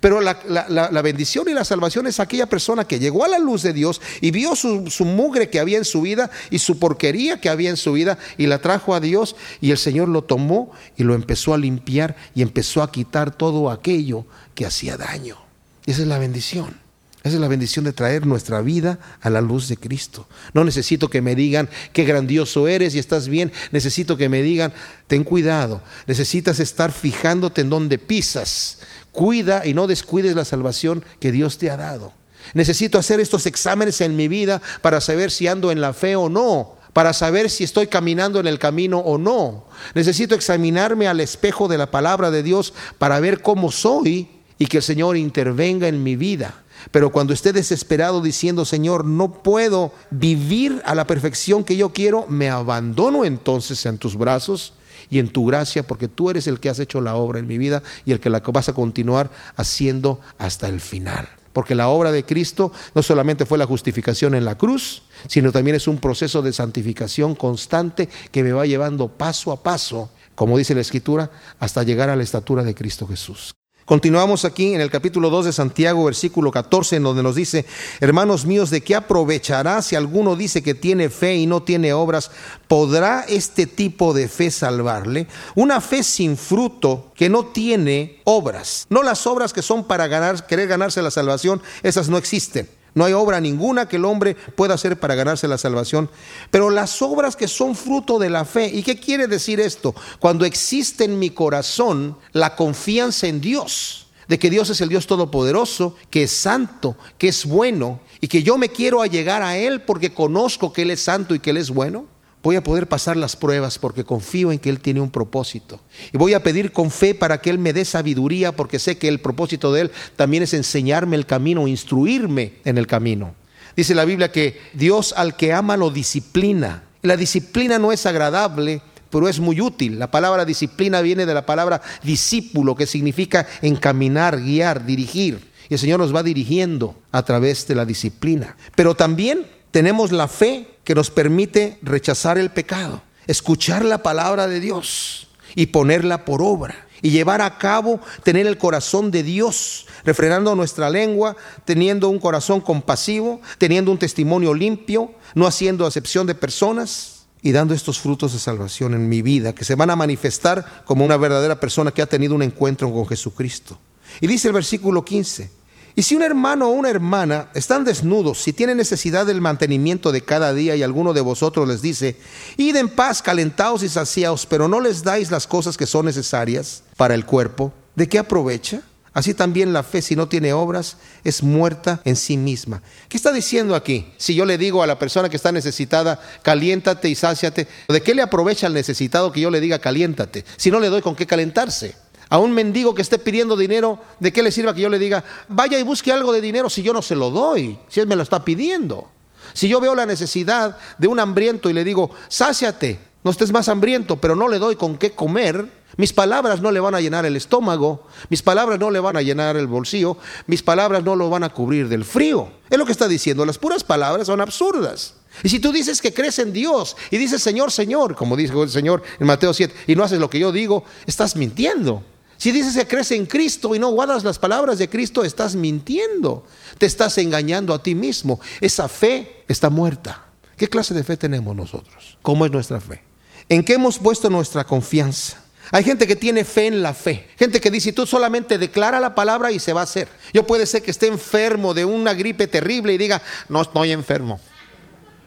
[0.00, 3.74] Pero la, bendición y la salvación es aquella persona que llegó a la luz de
[3.74, 7.50] Dios y vio su, su, mugre que había en su vida y su porquería que
[7.50, 11.02] había en su vida y la trajo a Dios y el Señor lo tomó y
[11.02, 15.36] lo empezó a limpiar y empezó a quitar todo aquello que hacía daño.
[15.84, 16.83] esa es la bendición.
[17.24, 20.28] Esa es la bendición de traer nuestra vida a la luz de Cristo.
[20.52, 23.50] No necesito que me digan qué grandioso eres y estás bien.
[23.72, 24.74] Necesito que me digan,
[25.06, 25.80] ten cuidado.
[26.06, 28.80] Necesitas estar fijándote en donde pisas.
[29.10, 32.12] Cuida y no descuides la salvación que Dios te ha dado.
[32.52, 36.28] Necesito hacer estos exámenes en mi vida para saber si ando en la fe o
[36.28, 39.66] no para saber si estoy caminando en el camino o no.
[39.96, 44.28] Necesito examinarme al espejo de la palabra de Dios para ver cómo soy
[44.60, 46.63] y que el Señor intervenga en mi vida.
[46.90, 52.26] Pero cuando esté desesperado diciendo, Señor, no puedo vivir a la perfección que yo quiero,
[52.28, 54.74] me abandono entonces en tus brazos
[55.10, 57.58] y en tu gracia, porque tú eres el que has hecho la obra en mi
[57.58, 61.28] vida y el que la vas a continuar haciendo hasta el final.
[61.52, 65.76] Porque la obra de Cristo no solamente fue la justificación en la cruz, sino también
[65.76, 70.74] es un proceso de santificación constante que me va llevando paso a paso, como dice
[70.74, 73.54] la Escritura, hasta llegar a la estatura de Cristo Jesús.
[73.84, 77.66] Continuamos aquí en el capítulo 2 de Santiago, versículo 14, en donde nos dice,
[78.00, 82.30] hermanos míos, ¿de qué aprovechará si alguno dice que tiene fe y no tiene obras?
[82.66, 85.26] ¿Podrá este tipo de fe salvarle?
[85.54, 88.86] Una fe sin fruto que no tiene obras.
[88.88, 92.66] No las obras que son para ganar, querer ganarse la salvación, esas no existen.
[92.94, 96.08] No hay obra ninguna que el hombre pueda hacer para ganarse la salvación.
[96.50, 98.66] Pero las obras que son fruto de la fe.
[98.66, 99.94] ¿Y qué quiere decir esto?
[100.20, 104.00] Cuando existe en mi corazón la confianza en Dios.
[104.26, 108.42] de que Dios es el Dios todopoderoso, que es santo, que es bueno, y que
[108.42, 111.58] yo me quiero allegar a Él porque conozco que Él es santo y que Él
[111.58, 112.06] es bueno,
[112.44, 115.80] voy a poder pasar las pruebas porque confío en que Él tiene un propósito.
[116.12, 119.08] Y voy a pedir con fe para que Él me dé sabiduría porque sé que
[119.08, 123.34] el propósito de Él también es enseñarme el camino, instruirme en el camino.
[123.74, 126.84] Dice la Biblia que Dios al que ama lo disciplina.
[127.00, 129.98] La disciplina no es agradable, pero es muy útil.
[129.98, 135.50] La palabra disciplina viene de la palabra discípulo, que significa encaminar, guiar, dirigir.
[135.70, 138.54] Y el Señor nos va dirigiendo a través de la disciplina.
[138.76, 144.60] Pero también tenemos la fe que nos permite rechazar el pecado, escuchar la palabra de
[144.60, 150.54] Dios y ponerla por obra y llevar a cabo, tener el corazón de Dios, refrenando
[150.54, 157.26] nuestra lengua, teniendo un corazón compasivo, teniendo un testimonio limpio, no haciendo acepción de personas
[157.42, 161.04] y dando estos frutos de salvación en mi vida, que se van a manifestar como
[161.04, 163.76] una verdadera persona que ha tenido un encuentro con Jesucristo.
[164.20, 165.63] Y dice el versículo 15,
[165.96, 170.22] y si un hermano o una hermana están desnudos, si tienen necesidad del mantenimiento de
[170.22, 172.16] cada día y alguno de vosotros les dice,
[172.56, 176.82] id en paz, calentaos y saciaos, pero no les dais las cosas que son necesarias
[176.96, 178.82] para el cuerpo, ¿de qué aprovecha?
[179.12, 182.82] Así también la fe, si no tiene obras, es muerta en sí misma.
[183.08, 184.12] ¿Qué está diciendo aquí?
[184.16, 188.16] Si yo le digo a la persona que está necesitada, caliéntate y sáciate, ¿de qué
[188.16, 190.44] le aprovecha al necesitado que yo le diga caliéntate?
[190.56, 191.94] Si no le doy con qué calentarse.
[192.34, 195.22] A un mendigo que esté pidiendo dinero, ¿de qué le sirva que yo le diga,
[195.46, 198.16] vaya y busque algo de dinero si yo no se lo doy, si él me
[198.16, 199.08] lo está pidiendo?
[199.52, 203.68] Si yo veo la necesidad de un hambriento y le digo, sáciate, no estés más
[203.68, 207.24] hambriento, pero no le doy con qué comer, mis palabras no le van a llenar
[207.24, 210.16] el estómago, mis palabras no le van a llenar el bolsillo,
[210.48, 212.48] mis palabras no lo van a cubrir del frío.
[212.68, 215.14] Es lo que está diciendo, las puras palabras son absurdas.
[215.44, 218.70] Y si tú dices que crees en Dios y dices Señor, Señor, como dijo el
[218.70, 222.02] Señor en Mateo 7, y no haces lo que yo digo, estás mintiendo.
[222.36, 226.44] Si dices que crees en Cristo y no guardas las palabras de Cristo, estás mintiendo.
[226.78, 228.40] Te estás engañando a ti mismo.
[228.60, 230.26] Esa fe está muerta.
[230.56, 232.18] ¿Qué clase de fe tenemos nosotros?
[232.22, 233.02] ¿Cómo es nuestra fe?
[233.48, 235.42] ¿En qué hemos puesto nuestra confianza?
[235.70, 237.28] Hay gente que tiene fe en la fe.
[237.38, 240.08] Gente que dice, tú solamente declara la palabra y se va a hacer.
[240.32, 244.40] Yo puede ser que esté enfermo de una gripe terrible y diga, no estoy enfermo.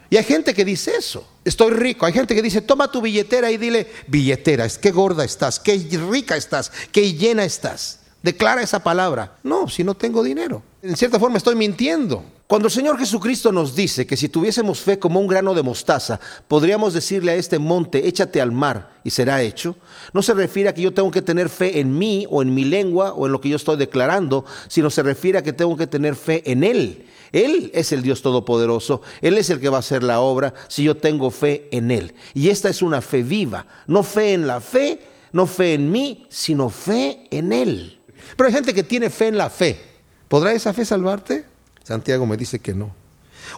[0.10, 2.06] Y hay gente que dice eso, estoy rico.
[2.06, 5.78] Hay gente que dice, toma tu billetera y dile, billetera, qué gorda estás, qué
[6.10, 8.00] rica estás, qué llena estás.
[8.24, 9.38] Declara esa palabra.
[9.43, 10.63] No, si no tengo dinero.
[10.82, 12.24] En cierta forma estoy mintiendo.
[12.48, 16.17] Cuando el Señor Jesucristo nos dice que si tuviésemos fe como un grano de mostaza,
[16.48, 19.76] podríamos decirle a este monte, échate al mar y será hecho,
[20.13, 22.63] no se refiere a que yo tengo que tener fe en mí o en mi
[22.63, 25.88] lengua o en lo que yo estoy declarando, sino se refiere a que tengo que
[25.88, 27.06] tener fe en Él.
[27.32, 30.84] Él es el Dios Todopoderoso, Él es el que va a hacer la obra si
[30.84, 32.13] yo tengo fe en Él.
[32.34, 36.26] Y esta es una fe viva, no fe en la fe, no fe en mí,
[36.30, 38.00] sino fe en Él.
[38.36, 39.80] Pero hay gente que tiene fe en la fe.
[40.28, 41.46] ¿Podrá esa fe salvarte?
[41.84, 42.94] Santiago me dice que no.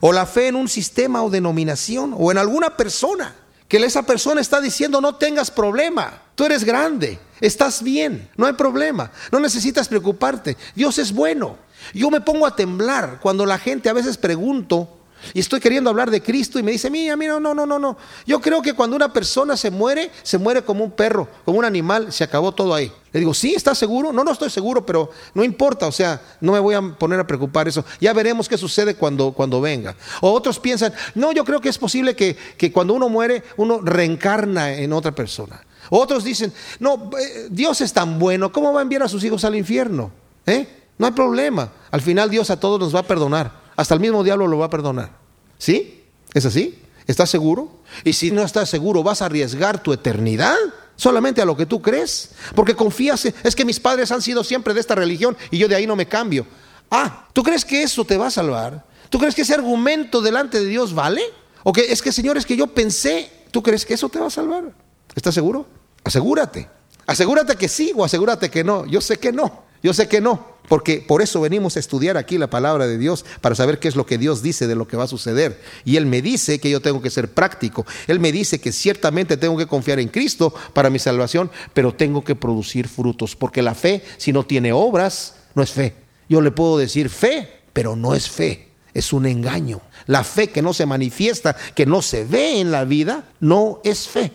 [0.01, 3.35] O la fe en un sistema o denominación o en alguna persona.
[3.69, 6.23] Que esa persona está diciendo no tengas problema.
[6.35, 9.11] Tú eres grande, estás bien, no hay problema.
[9.31, 10.57] No necesitas preocuparte.
[10.75, 11.55] Dios es bueno.
[11.93, 14.99] Yo me pongo a temblar cuando la gente a veces pregunto
[15.33, 17.97] y estoy queriendo hablar de Cristo y me dice, mira, mira, no, no, no, no.
[18.25, 21.65] Yo creo que cuando una persona se muere, se muere como un perro, como un
[21.65, 22.91] animal, se acabó todo ahí.
[23.11, 23.55] Le digo, ¿sí?
[23.55, 24.13] ¿Estás seguro?
[24.13, 27.25] No, no estoy seguro, pero no importa, o sea, no me voy a poner a
[27.25, 27.83] preocupar eso.
[27.99, 29.95] Ya veremos qué sucede cuando, cuando venga.
[30.21, 33.81] O otros piensan, no, yo creo que es posible que, que cuando uno muere, uno
[33.81, 35.63] reencarna en otra persona.
[35.89, 39.43] Otros dicen, no, eh, Dios es tan bueno, ¿cómo va a enviar a sus hijos
[39.43, 40.11] al infierno?
[40.45, 40.67] ¿Eh?
[40.97, 41.71] No hay problema.
[41.89, 43.59] Al final Dios a todos nos va a perdonar.
[43.75, 45.11] Hasta el mismo diablo lo va a perdonar.
[45.57, 46.03] ¿Sí?
[46.33, 46.79] ¿Es así?
[47.07, 47.79] ¿Estás seguro?
[48.03, 50.55] Y si no estás seguro, ¿vas a arriesgar tu eternidad?
[50.99, 52.31] Solamente a lo que tú crees.
[52.53, 55.75] Porque confías, es que mis padres han sido siempre de esta religión y yo de
[55.75, 56.45] ahí no me cambio.
[56.91, 58.83] Ah, ¿tú crees que eso te va a salvar?
[59.09, 61.21] ¿Tú crees que ese argumento delante de Dios vale?
[61.63, 64.27] ¿O que es que, Señor, es que yo pensé, ¿tú crees que eso te va
[64.27, 64.73] a salvar?
[65.15, 65.65] ¿Estás seguro?
[66.03, 66.67] Asegúrate.
[67.05, 68.85] Asegúrate que sí o asegúrate que no.
[68.85, 69.63] Yo sé que no.
[69.81, 73.25] Yo sé que no, porque por eso venimos a estudiar aquí la palabra de Dios,
[73.41, 75.59] para saber qué es lo que Dios dice de lo que va a suceder.
[75.83, 77.85] Y Él me dice que yo tengo que ser práctico.
[78.07, 82.23] Él me dice que ciertamente tengo que confiar en Cristo para mi salvación, pero tengo
[82.23, 85.95] que producir frutos, porque la fe, si no tiene obras, no es fe.
[86.29, 88.69] Yo le puedo decir fe, pero no es fe.
[88.93, 89.81] Es un engaño.
[90.05, 94.07] La fe que no se manifiesta, que no se ve en la vida, no es
[94.07, 94.31] fe.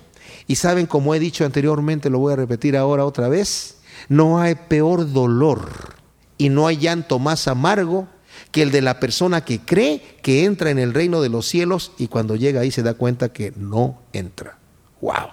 [0.48, 3.76] Y saben, como he dicho anteriormente, lo voy a repetir ahora otra vez,
[4.08, 6.03] no hay peor dolor
[6.38, 8.08] y no hay llanto más amargo
[8.50, 11.92] que el de la persona que cree que entra en el reino de los cielos
[11.98, 14.58] y cuando llega ahí se da cuenta que no entra.
[15.00, 15.30] ¡Wow!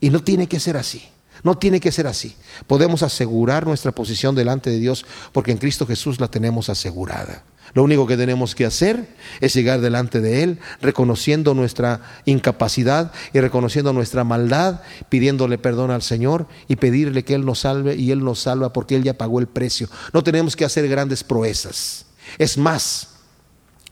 [0.00, 1.02] Y no tiene que ser así.
[1.42, 2.36] No tiene que ser así.
[2.66, 7.44] Podemos asegurar nuestra posición delante de Dios porque en Cristo Jesús la tenemos asegurada.
[7.72, 9.08] Lo único que tenemos que hacer
[9.40, 16.02] es llegar delante de Él, reconociendo nuestra incapacidad y reconociendo nuestra maldad, pidiéndole perdón al
[16.02, 19.40] Señor y pedirle que Él nos salve y Él nos salva porque Él ya pagó
[19.40, 19.88] el precio.
[20.12, 22.06] No tenemos que hacer grandes proezas.
[22.38, 23.08] Es más,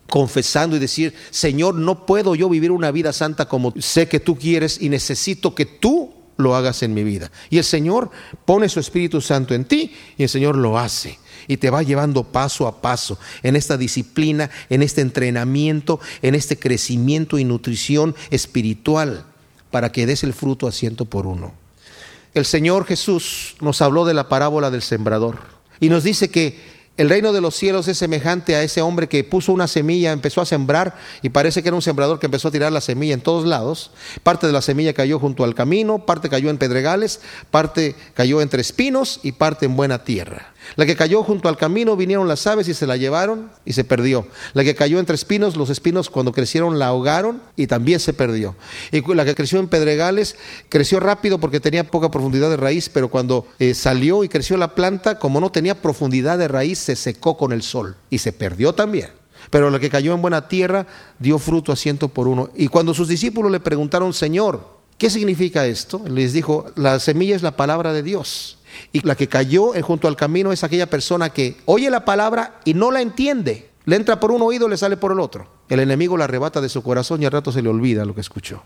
[0.08, 4.38] confesando y decir, Señor, no puedo yo vivir una vida santa como sé que tú
[4.38, 7.32] quieres y necesito que tú lo hagas en mi vida.
[7.50, 8.10] Y el Señor
[8.44, 12.24] pone su Espíritu Santo en ti y el Señor lo hace y te va llevando
[12.24, 19.24] paso a paso en esta disciplina, en este entrenamiento, en este crecimiento y nutrición espiritual
[19.70, 21.52] para que des el fruto a ciento por uno.
[22.34, 25.38] El Señor Jesús nos habló de la parábola del sembrador
[25.80, 29.24] y nos dice que el reino de los cielos es semejante a ese hombre que
[29.24, 32.50] puso una semilla, empezó a sembrar y parece que era un sembrador que empezó a
[32.50, 33.92] tirar la semilla en todos lados.
[34.22, 38.60] Parte de la semilla cayó junto al camino, parte cayó en pedregales, parte cayó entre
[38.60, 40.52] espinos y parte en buena tierra.
[40.76, 43.84] La que cayó junto al camino vinieron las aves y se la llevaron y se
[43.84, 44.26] perdió.
[44.54, 48.54] La que cayó entre espinos, los espinos cuando crecieron la ahogaron y también se perdió.
[48.90, 50.36] Y la que creció en pedregales
[50.68, 54.74] creció rápido porque tenía poca profundidad de raíz, pero cuando eh, salió y creció la
[54.74, 58.74] planta, como no tenía profundidad de raíz, se secó con el sol y se perdió
[58.74, 59.10] también.
[59.50, 60.86] Pero la que cayó en buena tierra
[61.18, 62.50] dio fruto a ciento por uno.
[62.54, 66.02] Y cuando sus discípulos le preguntaron, Señor, ¿qué significa esto?
[66.08, 68.58] Les dijo, la semilla es la palabra de Dios.
[68.92, 72.74] Y la que cayó junto al camino es aquella persona que oye la palabra y
[72.74, 73.70] no la entiende.
[73.84, 75.48] Le entra por un oído le sale por el otro.
[75.68, 78.20] El enemigo la arrebata de su corazón y al rato se le olvida lo que
[78.20, 78.62] escuchó.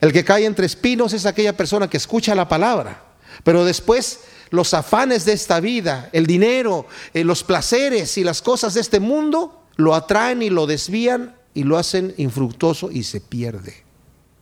[0.00, 3.02] El que cae entre espinos es aquella persona que escucha la palabra,
[3.44, 8.74] pero después los afanes de esta vida, el dinero, eh, los placeres y las cosas
[8.74, 13.84] de este mundo lo atraen y lo desvían y lo hacen infructuoso y se pierde.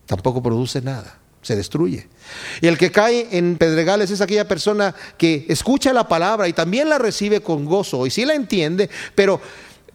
[0.06, 2.08] Tampoco produce nada se destruye.
[2.60, 6.88] Y el que cae en pedregales es aquella persona que escucha la palabra y también
[6.88, 9.40] la recibe con gozo y sí la entiende, pero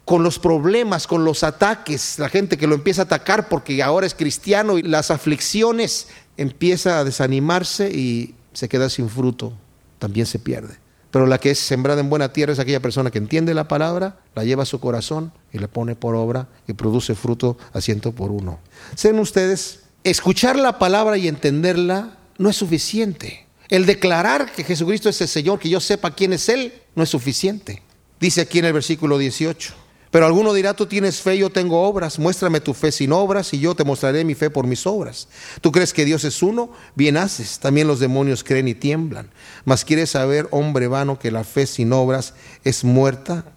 [0.06, 4.08] con los problemas, con los ataques, la gente que lo empieza a atacar porque ahora
[4.08, 6.08] es cristiano y las aflicciones
[6.38, 9.54] empieza a desanimarse y se queda sin fruto,
[10.00, 10.78] también se pierde.
[11.12, 14.20] Pero la que es sembrada en buena tierra es aquella persona que entiende la palabra,
[14.36, 18.12] la lleva a su corazón y la pone por obra y produce fruto a ciento
[18.12, 18.60] por uno.
[18.96, 23.46] Sean ustedes escuchar la palabra y entenderla no es suficiente.
[23.70, 27.10] El declarar que Jesucristo es el Señor, que yo sepa quién es Él, no es
[27.10, 27.84] suficiente.
[28.20, 29.74] Dice aquí en el versículo 18.
[30.12, 33.60] Pero alguno dirá, tú tienes fe, yo tengo obras, muéstrame tu fe sin obras y
[33.60, 35.28] yo te mostraré mi fe por mis obras.
[35.62, 36.72] ¿Tú crees que Dios es uno?
[36.96, 37.60] Bien haces.
[37.60, 39.30] También los demonios creen y tiemblan.
[39.66, 42.34] Mas quieres saber, hombre vano, que la fe sin obras
[42.64, 43.54] es muerta.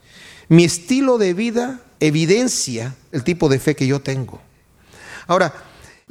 [0.48, 4.42] Mi estilo de vida evidencia el tipo de fe que yo tengo.
[5.26, 5.54] Ahora,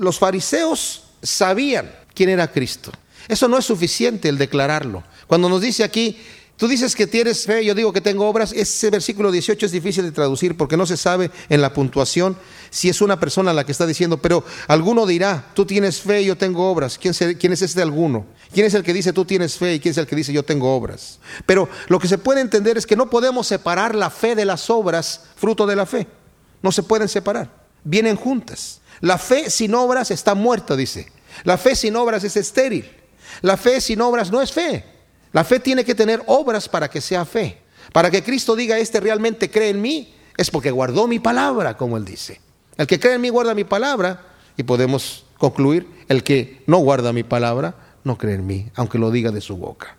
[0.02, 2.92] los fariseos sabían quién era Cristo.
[3.28, 5.04] Eso no es suficiente el declararlo.
[5.28, 6.18] Cuando nos dice aquí,
[6.58, 10.04] tú dices que tienes fe, yo digo que tengo obras, ese versículo 18 es difícil
[10.04, 12.36] de traducir porque no se sabe en la puntuación
[12.72, 16.36] si es una persona la que está diciendo, pero alguno dirá, tú tienes fe, yo
[16.36, 16.98] tengo obras.
[16.98, 18.26] ¿Quién, ¿Quién es este alguno?
[18.54, 20.44] ¿Quién es el que dice tú tienes fe y quién es el que dice yo
[20.44, 21.20] tengo obras?
[21.46, 24.70] Pero lo que se puede entender es que no podemos separar la fe de las
[24.70, 26.08] obras, fruto de la fe.
[26.62, 27.50] No se pueden separar,
[27.84, 28.81] vienen juntas.
[29.02, 31.12] La fe sin obras está muerta, dice.
[31.44, 32.90] La fe sin obras es estéril.
[33.42, 34.86] La fe sin obras no es fe.
[35.34, 37.62] La fe tiene que tener obras para que sea fe.
[37.94, 41.98] Para que Cristo diga, este realmente cree en mí, es porque guardó mi palabra, como
[41.98, 42.40] él dice.
[42.78, 44.26] El que cree en mí guarda mi palabra.
[44.58, 49.10] Y podemos concluir, el que no guarda mi palabra, no cree en mí, aunque lo
[49.10, 49.98] diga de su boca.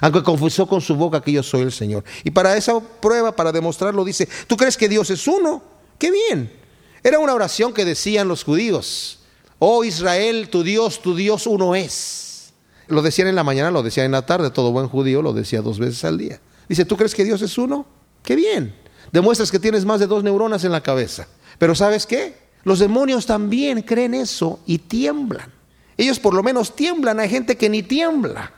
[0.00, 2.04] Aunque confesó con su boca que yo soy el Señor.
[2.24, 5.62] Y para esa prueba, para demostrarlo, dice, ¿tú crees que Dios es uno?
[5.98, 6.61] Qué bien.
[7.04, 9.18] Era una oración que decían los judíos.
[9.58, 12.52] Oh Israel, tu Dios, tu Dios uno es.
[12.88, 15.62] Lo decían en la mañana, lo decían en la tarde, todo buen judío lo decía
[15.62, 16.40] dos veces al día.
[16.68, 17.86] Dice, ¿tú crees que Dios es uno?
[18.22, 18.74] Qué bien.
[19.12, 21.26] Demuestras que tienes más de dos neuronas en la cabeza.
[21.58, 22.34] Pero ¿sabes qué?
[22.64, 25.52] Los demonios también creen eso y tiemblan.
[25.96, 28.52] Ellos por lo menos tiemblan, hay gente que ni tiembla.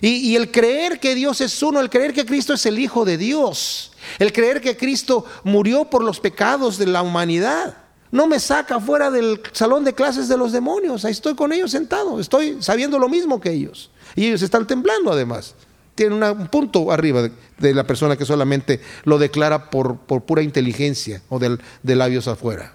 [0.00, 3.04] Y, y, el creer que Dios es uno, el creer que Cristo es el Hijo
[3.04, 7.76] de Dios, el creer que Cristo murió por los pecados de la humanidad,
[8.10, 11.04] no me saca fuera del salón de clases de los demonios.
[11.04, 12.20] Ahí estoy con ellos sentado.
[12.20, 13.90] Estoy sabiendo lo mismo que ellos.
[14.16, 15.54] Y ellos están temblando además.
[15.94, 21.38] Tienen un punto arriba de, la persona que solamente lo declara por, pura inteligencia o
[21.38, 22.72] de labios afuera.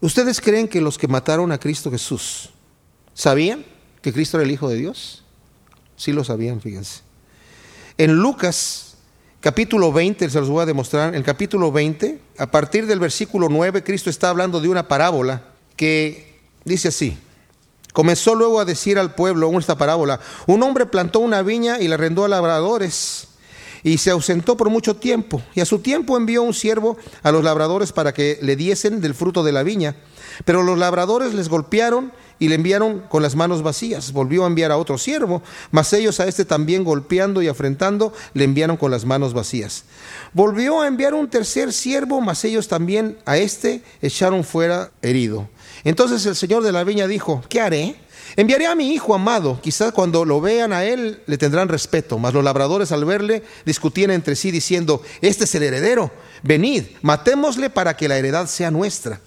[0.00, 2.50] ¿Ustedes creen que los que mataron a Cristo Jesús
[3.14, 3.64] sabían
[4.02, 5.24] que Cristo era el Hijo de Dios?
[5.96, 7.00] Sí lo sabían, fíjense.
[7.98, 8.85] En Lucas
[9.46, 13.84] capítulo 20, se los voy a demostrar, el capítulo 20, a partir del versículo 9,
[13.84, 15.40] Cristo está hablando de una parábola
[15.76, 17.16] que dice así,
[17.92, 20.18] Comenzó luego a decir al pueblo esta parábola,
[20.48, 23.28] un hombre plantó una viña y la arrendó a labradores
[23.84, 25.40] y se ausentó por mucho tiempo.
[25.54, 29.14] Y a su tiempo envió un siervo a los labradores para que le diesen del
[29.14, 29.94] fruto de la viña.
[30.44, 34.12] Pero los labradores les golpearon y le enviaron con las manos vacías.
[34.12, 38.44] Volvió a enviar a otro siervo, mas ellos a este también golpeando y afrentando le
[38.44, 39.84] enviaron con las manos vacías.
[40.32, 45.48] Volvió a enviar un tercer siervo, mas ellos también a este echaron fuera herido.
[45.84, 47.96] Entonces el señor de la viña dijo, ¿qué haré?
[48.34, 52.34] Enviaré a mi hijo amado, quizás cuando lo vean a él le tendrán respeto, mas
[52.34, 56.10] los labradores al verle discutían entre sí diciendo, este es el heredero,
[56.42, 59.20] venid, matémosle para que la heredad sea nuestra.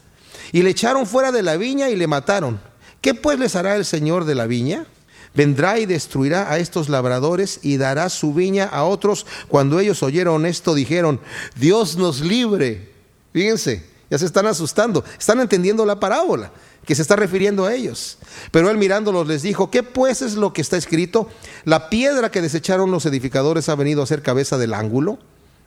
[0.52, 2.60] Y le echaron fuera de la viña y le mataron.
[3.02, 4.86] ¿Qué pues les hará el Señor de la viña?
[5.34, 9.26] Vendrá y destruirá a estos labradores y dará su viña a otros.
[9.47, 11.20] Cuando ellos oyeron esto, dijeron,
[11.56, 12.91] Dios nos libre.
[13.32, 16.52] Fíjense, ya se están asustando, están entendiendo la parábola
[16.86, 18.18] que se está refiriendo a ellos.
[18.52, 21.30] Pero él mirándolos les dijo, ¿qué pues es lo que está escrito?
[21.64, 25.20] La piedra que desecharon los edificadores ha venido a ser cabeza del ángulo.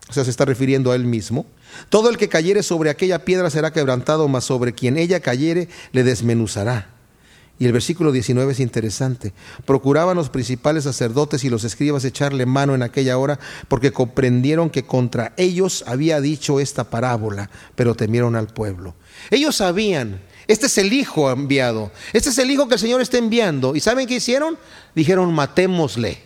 [0.08, 1.46] O sea, se está refiriendo a él mismo.
[1.88, 6.04] Todo el que cayere sobre aquella piedra será quebrantado, mas sobre quien ella cayere le
[6.04, 6.88] desmenuzará.
[7.58, 9.32] Y el versículo 19 es interesante.
[9.64, 13.38] Procuraban los principales sacerdotes y los escribas echarle mano en aquella hora
[13.68, 18.96] porque comprendieron que contra ellos había dicho esta parábola, pero temieron al pueblo.
[19.30, 23.18] Ellos sabían, este es el hijo enviado, este es el hijo que el Señor está
[23.18, 23.76] enviando.
[23.76, 24.58] ¿Y saben qué hicieron?
[24.96, 26.18] Dijeron, matémosle.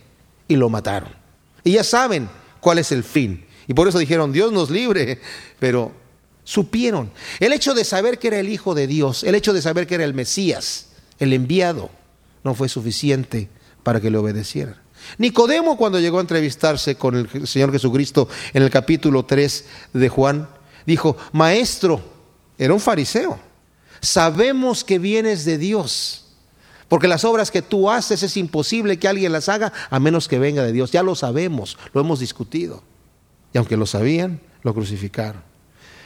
[0.47, 1.09] Y lo mataron.
[1.63, 2.29] Y ya saben
[2.61, 3.45] cuál es el fin.
[3.67, 5.19] Y por eso dijeron, Dios nos libre.
[5.59, 5.91] Pero
[6.47, 7.11] supieron.
[7.39, 9.95] El hecho de saber que era el Hijo de Dios, el hecho de saber que
[9.95, 10.87] era el Mesías,
[11.19, 11.89] el enviado
[12.43, 13.49] no fue suficiente
[13.83, 14.77] para que le obedecieran.
[15.17, 20.47] Nicodemo cuando llegó a entrevistarse con el Señor Jesucristo en el capítulo 3 de Juan,
[20.85, 22.01] dijo, Maestro,
[22.57, 23.37] era un fariseo,
[23.99, 26.25] sabemos que vienes de Dios,
[26.87, 30.39] porque las obras que tú haces es imposible que alguien las haga a menos que
[30.39, 30.91] venga de Dios.
[30.91, 32.81] Ya lo sabemos, lo hemos discutido.
[33.57, 35.41] Aunque lo sabían, lo crucificaron.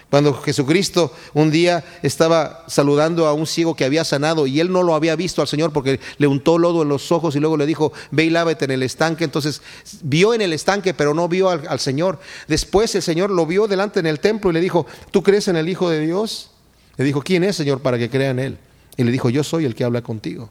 [0.10, 4.84] Cuando Jesucristo un día estaba saludando a un ciego que había sanado y él no
[4.84, 7.66] lo había visto al Señor porque le untó lodo en los ojos y luego le
[7.66, 9.24] dijo, ve y lávate en el estanque.
[9.24, 9.62] Entonces
[10.04, 12.20] vio en el estanque, pero no vio al, al Señor.
[12.50, 15.56] Después el Señor lo vio delante en el templo y le dijo, ¿tú crees en
[15.56, 16.52] el Hijo de Dios?
[16.98, 18.58] Le dijo, ¿quién es, Señor, para que crea en Él?
[18.98, 20.50] Y le dijo, yo soy el que habla contigo.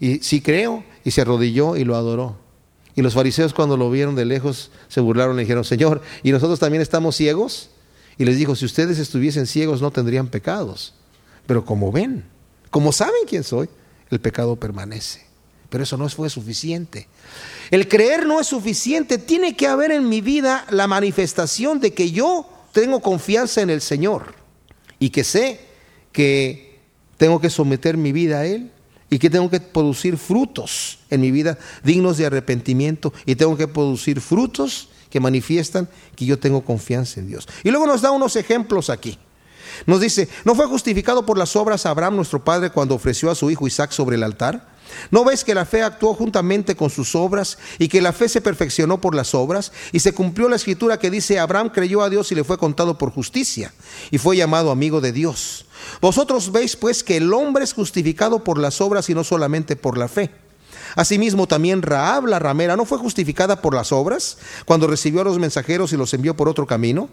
[0.00, 2.41] Y sí creo, y se arrodilló y lo adoró.
[2.94, 6.58] Y los fariseos cuando lo vieron de lejos se burlaron y dijeron, Señor, ¿y nosotros
[6.58, 7.70] también estamos ciegos?
[8.18, 10.94] Y les dijo, si ustedes estuviesen ciegos no tendrían pecados.
[11.46, 12.24] Pero como ven,
[12.70, 13.68] como saben quién soy,
[14.10, 15.26] el pecado permanece.
[15.70, 17.08] Pero eso no fue suficiente.
[17.70, 19.16] El creer no es suficiente.
[19.16, 23.80] Tiene que haber en mi vida la manifestación de que yo tengo confianza en el
[23.80, 24.34] Señor
[24.98, 25.60] y que sé
[26.12, 26.78] que
[27.16, 28.70] tengo que someter mi vida a Él
[29.12, 33.68] y que tengo que producir frutos en mi vida dignos de arrepentimiento y tengo que
[33.68, 35.86] producir frutos que manifiestan
[36.16, 37.46] que yo tengo confianza en Dios.
[37.62, 39.18] Y luego nos da unos ejemplos aquí.
[39.84, 43.50] Nos dice, ¿no fue justificado por las obras Abraham nuestro padre cuando ofreció a su
[43.50, 44.66] hijo Isaac sobre el altar?
[45.10, 48.40] ¿No ves que la fe actuó juntamente con sus obras y que la fe se
[48.40, 49.72] perfeccionó por las obras?
[49.92, 52.98] Y se cumplió la escritura que dice, Abraham creyó a Dios y le fue contado
[52.98, 53.72] por justicia
[54.10, 55.66] y fue llamado amigo de Dios.
[56.00, 59.98] Vosotros veis pues que el hombre es justificado por las obras y no solamente por
[59.98, 60.30] la fe.
[60.94, 65.38] Asimismo, también Raab la ramera no fue justificada por las obras cuando recibió a los
[65.38, 67.08] mensajeros y los envió por otro camino.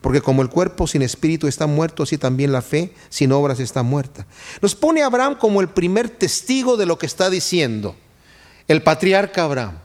[0.00, 3.82] Porque como el cuerpo sin espíritu está muerto, así también la fe sin obras está
[3.82, 4.26] muerta.
[4.62, 7.94] Nos pone Abraham como el primer testigo de lo que está diciendo,
[8.66, 9.78] el patriarca Abraham.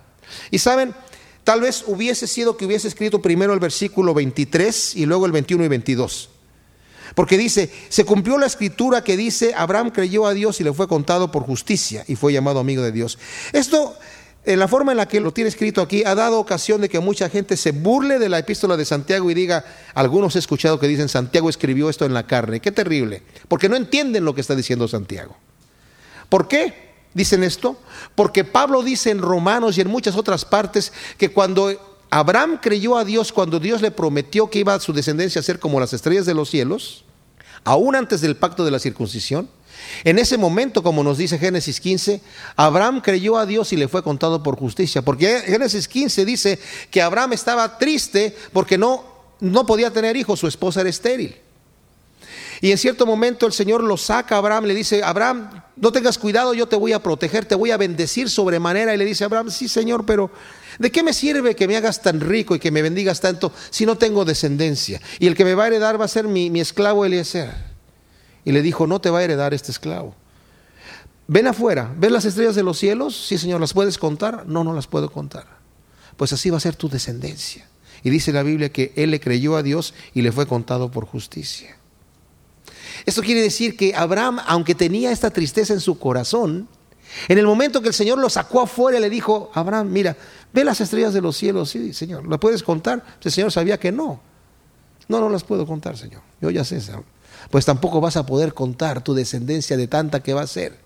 [0.52, 0.96] Y saben,
[1.44, 5.66] tal vez hubiese sido que hubiese escrito primero el versículo 23 y luego el 21
[5.66, 6.30] y 22.
[7.14, 10.88] Porque dice, se cumplió la escritura que dice, Abraham creyó a Dios y le fue
[10.88, 13.20] contado por justicia y fue llamado amigo de Dios.
[13.54, 13.96] Esto,
[14.46, 17.00] en la forma en la que lo tiene escrito aquí, ha dado ocasión de que
[17.00, 20.88] mucha gente se burle de la epístola de Santiago y diga, algunos he escuchado que
[20.88, 22.60] dicen, Santiago escribió esto en la carne.
[22.60, 25.36] Qué terrible, porque no entienden lo que está diciendo Santiago.
[26.30, 26.86] ¿Por qué?
[27.14, 27.80] Dicen esto,
[28.14, 31.72] porque Pablo dice en Romanos y en muchas otras partes que cuando
[32.10, 35.60] Abraham creyó a Dios cuando Dios le prometió que iba a su descendencia a ser
[35.60, 37.04] como las estrellas de los cielos,
[37.64, 39.50] aún antes del pacto de la circuncisión.
[40.04, 42.22] En ese momento, como nos dice Génesis 15,
[42.56, 45.02] Abraham creyó a Dios y le fue contado por justicia.
[45.02, 46.60] Porque Génesis 15 dice
[46.92, 49.04] que Abraham estaba triste porque no,
[49.40, 51.36] no podía tener hijos, su esposa era estéril.
[52.62, 56.18] Y en cierto momento el Señor lo saca a Abraham, le dice, Abraham, no tengas
[56.18, 58.94] cuidado, yo te voy a proteger, te voy a bendecir sobremanera.
[58.94, 60.32] Y le dice Abraham, sí Señor, pero
[60.80, 63.86] ¿De qué me sirve que me hagas tan rico y que me bendigas tanto si
[63.86, 65.02] no tengo descendencia?
[65.20, 67.75] Y el que me va a heredar va a ser mi, esclavo Eliezer.
[68.46, 70.16] Y le dijo, no te va a heredar este esclavo.
[71.28, 73.28] ven afuera, ¿ves las estrellas de los cielos?
[73.28, 74.46] Sí, Señor, ¿las puedes contar?
[74.48, 75.48] No, no las puedo contar.
[76.16, 77.68] Pues así va a ser tu descendencia.
[78.04, 81.06] Y dice la Biblia que él le creyó a Dios y le fue contado por
[81.06, 81.76] justicia.
[83.06, 86.68] Esto quiere decir que Abraham, aunque tenía esta tristeza en su corazón,
[87.28, 90.16] en el momento que el Señor lo sacó afuera, le dijo, Abraham, mira,
[90.54, 93.04] ve las estrellas de los cielos, sí, Señor, ¿las puedes contar?
[93.24, 94.20] El Señor sabía que no.
[95.08, 96.22] No, no las puedo contar, Señor.
[96.42, 96.82] Yo ya sé,
[97.56, 100.78] Pues tampoco vas a poder contar tu descendencia de tanta que va a ser.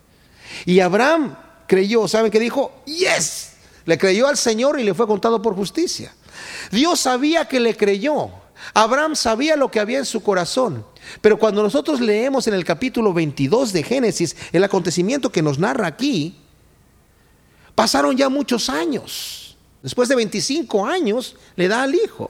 [0.67, 2.83] Y Abraham creyó, ¿saben qué dijo?
[2.85, 3.53] Yes.
[3.85, 6.13] Le creyó al Señor y le fue contado por justicia.
[6.69, 8.29] Dios sabía que le creyó.
[8.75, 10.85] Abraham sabía lo que había en su corazón.
[11.21, 15.87] Pero cuando nosotros leemos en el capítulo 22 de Génesis el acontecimiento que nos narra
[15.87, 16.37] aquí,
[17.73, 19.57] pasaron ya muchos años.
[19.81, 22.29] Después de 25 años le da al hijo.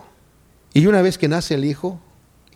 [0.73, 1.99] Y una vez que nace el hijo,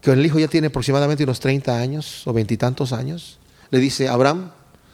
[0.03, 3.39] que el hijo ya tiene aproximadamente unos 30 años o veintitantos años,
[3.71, 4.51] le dice, Abraham,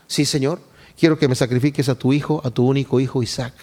[0.07, 0.62] sí Señor,
[0.97, 3.53] quiero que me sacrifiques a tu hijo, a tu único hijo Isaac.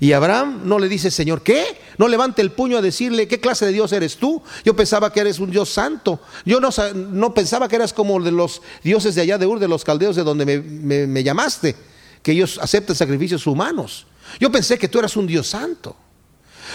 [0.00, 1.64] Y Abraham no le dice, Señor, ¿qué?
[1.98, 4.42] No levante el puño a decirle, ¿qué clase de Dios eres tú?
[4.64, 6.20] Yo pensaba que eres un Dios santo.
[6.46, 9.68] Yo no, no pensaba que eras como de los dioses de allá de Ur, de
[9.68, 11.74] los caldeos de donde me, me llamaste,
[12.22, 14.06] que ellos aceptan sacrificios humanos.
[14.40, 15.96] Yo pensé que tú eras un Dios santo.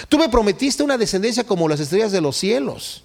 [0.10, 3.04] Tú me prometiste una descendencia como las estrellas de los cielos.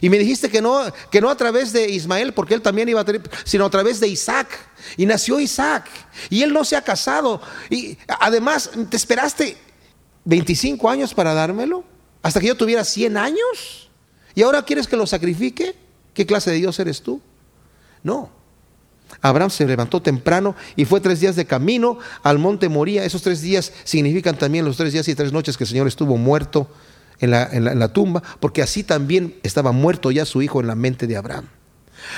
[0.00, 0.80] Y me dijiste que no,
[1.10, 4.00] que no a través de Ismael, porque él también iba a tener, sino a través
[4.00, 4.48] de Isaac.
[4.96, 5.88] Y nació Isaac.
[6.30, 7.40] Y él no se ha casado.
[7.70, 9.56] Y además, ¿te esperaste
[10.24, 11.84] 25 años para dármelo?
[12.22, 13.90] Hasta que yo tuviera 100 años.
[14.34, 15.74] ¿Y ahora quieres que lo sacrifique?
[16.14, 17.20] ¿Qué clase de Dios eres tú?
[18.02, 18.30] No.
[19.20, 23.04] Abraham se levantó temprano y fue tres días de camino al monte Moría.
[23.04, 26.16] Esos tres días significan también los tres días y tres noches que el Señor estuvo
[26.16, 26.68] muerto
[27.22, 27.30] en
[27.78, 31.46] la, tumba, porque así también estaba muerto ya su hijo en la mente de Abraham.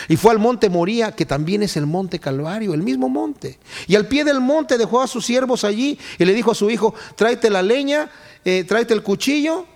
[0.08, 3.58] Y fue al monte Moría, que también es el monte Calvario, el mismo monte.
[3.86, 6.70] Y al pie del monte dejó a sus siervos allí y le dijo a su
[6.70, 8.10] hijo, tráete la leña,
[8.44, 9.66] eh, tráete el cuchillo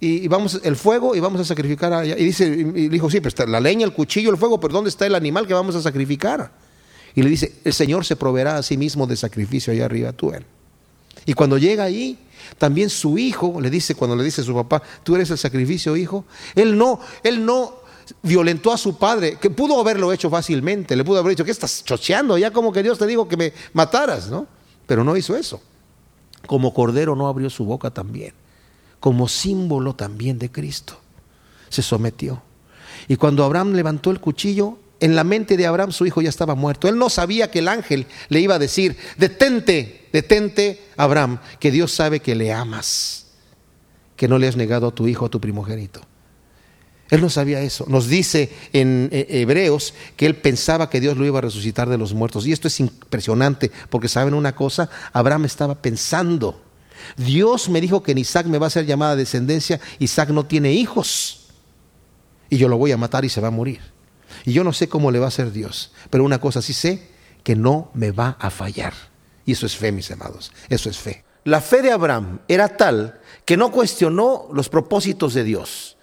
[0.00, 2.16] y, vamos el fuego y vamos a sacrificar allá.
[2.18, 4.90] Y dice, y dijo, sí, pero está la leña, el cuchillo, el fuego, pero ¿dónde
[4.90, 6.52] está el animal que vamos a sacrificar?
[7.14, 10.32] Y le dice, el Señor se proveerá a sí mismo de sacrificio allá arriba, tú
[10.32, 10.44] él.
[11.26, 12.18] Y cuando llega allí,
[12.56, 15.96] también su hijo le dice, cuando le dice a su papá, tú eres el sacrificio,
[15.96, 16.24] hijo.
[16.54, 17.82] Él no, él no
[18.22, 21.84] violentó a su padre, que pudo haberlo hecho fácilmente, le pudo haber dicho, ¿qué estás
[21.84, 22.38] chocheando?
[22.38, 24.46] Ya como que Dios te dijo que me mataras, ¿no?
[24.86, 25.60] Pero no hizo eso.
[26.46, 28.32] Como cordero no abrió su boca también,
[29.00, 30.98] como símbolo también de Cristo.
[31.68, 32.42] Se sometió.
[33.06, 36.54] Y cuando Abraham levantó el cuchillo, en la mente de Abraham su hijo ya estaba
[36.54, 36.88] muerto.
[36.88, 41.92] Él no sabía que el ángel le iba a decir, detente, detente, Abraham, que Dios
[41.92, 43.26] sabe que le amas,
[44.16, 46.00] que no le has negado a tu hijo, a tu primogénito.
[47.10, 47.86] Él no sabía eso.
[47.88, 51.96] Nos dice en eh, Hebreos que él pensaba que Dios lo iba a resucitar de
[51.96, 52.46] los muertos.
[52.46, 56.62] Y esto es impresionante, porque saben una cosa, Abraham estaba pensando,
[57.16, 60.72] Dios me dijo que en Isaac me va a ser llamada descendencia, Isaac no tiene
[60.72, 61.46] hijos,
[62.50, 63.80] y yo lo voy a matar y se va a morir.
[64.44, 67.08] Y yo no sé cómo le va a hacer Dios, pero una cosa sí sé,
[67.42, 68.92] que no me va a fallar.
[69.46, 71.24] Y eso es fe, mis amados, eso es fe.
[71.44, 75.96] La fe de Abraham era tal que no cuestionó los propósitos de Dios.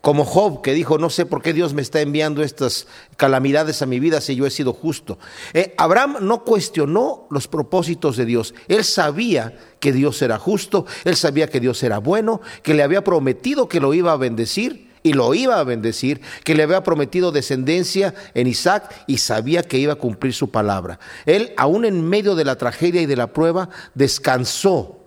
[0.00, 3.86] Como Job, que dijo, no sé por qué Dios me está enviando estas calamidades a
[3.86, 5.18] mi vida si yo he sido justo.
[5.54, 8.54] Eh, Abraham no cuestionó los propósitos de Dios.
[8.66, 13.04] Él sabía que Dios era justo, él sabía que Dios era bueno, que le había
[13.04, 17.32] prometido que lo iba a bendecir y lo iba a bendecir, que le había prometido
[17.32, 20.98] descendencia en Isaac y sabía que iba a cumplir su palabra.
[21.26, 24.98] Él, aún en medio de la tragedia y de la prueba, descansó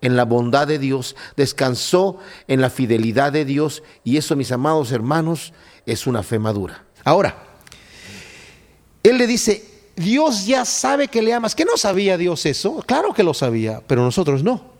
[0.00, 4.92] en la bondad de Dios, descansó en la fidelidad de Dios y eso, mis amados
[4.92, 5.52] hermanos,
[5.86, 6.84] es una fe madura.
[7.04, 7.36] Ahora,
[9.02, 11.54] él le dice, Dios ya sabe que le amas.
[11.54, 12.82] ¿Que no sabía Dios eso?
[12.86, 14.70] Claro que lo sabía, pero nosotros no.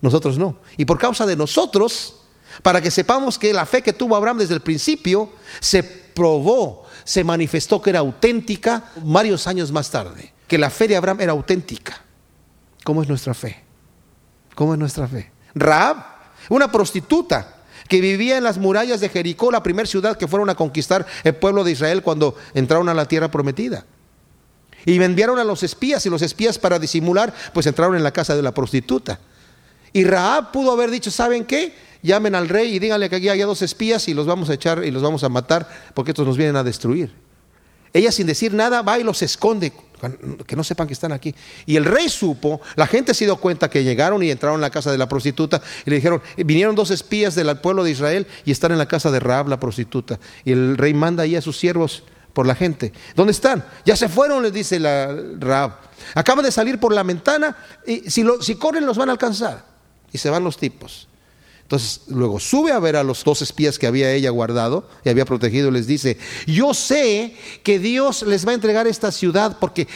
[0.00, 0.56] Nosotros no.
[0.76, 2.23] Y por causa de nosotros,
[2.62, 5.30] para que sepamos que la fe que tuvo Abraham desde el principio
[5.60, 10.96] se probó, se manifestó que era auténtica varios años más tarde, que la fe de
[10.96, 12.02] Abraham era auténtica.
[12.84, 13.62] ¿Cómo es nuestra fe?
[14.54, 15.32] ¿Cómo es nuestra fe?
[15.54, 15.96] Raab,
[16.48, 17.56] una prostituta
[17.88, 21.34] que vivía en las murallas de Jericó, la primera ciudad que fueron a conquistar el
[21.34, 23.84] pueblo de Israel cuando entraron a la tierra prometida.
[24.86, 28.36] Y enviaron a los espías y los espías para disimular, pues entraron en la casa
[28.36, 29.18] de la prostituta.
[29.92, 31.74] Y Raab pudo haber dicho, ¿saben qué?
[32.04, 34.84] Llamen al rey y díganle que aquí hay dos espías y los vamos a echar
[34.84, 37.12] y los vamos a matar porque estos nos vienen a destruir.
[37.92, 39.72] Ella sin decir nada va y los esconde,
[40.46, 41.34] que no sepan que están aquí.
[41.64, 44.70] Y el rey supo, la gente se dio cuenta que llegaron y entraron en la
[44.70, 48.50] casa de la prostituta y le dijeron, vinieron dos espías del pueblo de Israel y
[48.50, 50.18] están en la casa de Raab la prostituta.
[50.44, 52.02] Y el rey manda ahí a sus siervos
[52.34, 52.92] por la gente.
[53.14, 53.64] ¿Dónde están?
[53.86, 55.78] Ya se fueron, les dice la Raab.
[56.14, 59.64] Acaban de salir por la ventana y si corren los van a alcanzar.
[60.12, 61.08] Y se van los tipos.
[61.64, 65.24] Entonces luego sube a ver a los dos espías que había ella guardado y había
[65.24, 69.88] protegido y les dice, yo sé que Dios les va a entregar esta ciudad porque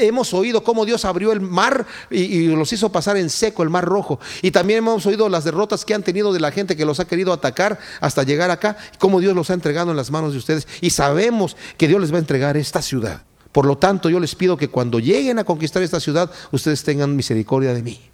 [0.00, 3.84] hemos oído cómo Dios abrió el mar y, los hizo pasar en seco el mar
[3.84, 4.18] rojo.
[4.42, 7.06] Y también hemos oído las derrotas que han tenido de la gente que los ha
[7.06, 10.66] querido atacar hasta llegar acá, cómo Dios los ha entregado en las manos de ustedes.
[10.80, 13.22] Y sabemos que Dios les va a entregar esta ciudad.
[13.52, 17.14] Por lo tanto, yo les pido que cuando lleguen a conquistar esta ciudad, ustedes tengan
[17.14, 18.11] misericordia de mí.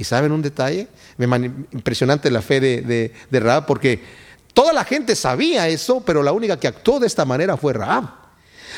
[0.00, 0.88] ¿Y saben un detalle?
[1.18, 4.02] Impresionante la fe de, Raab, porque
[4.54, 8.08] toda la gente sabía eso, pero la única que actuó de esta manera fue Raab.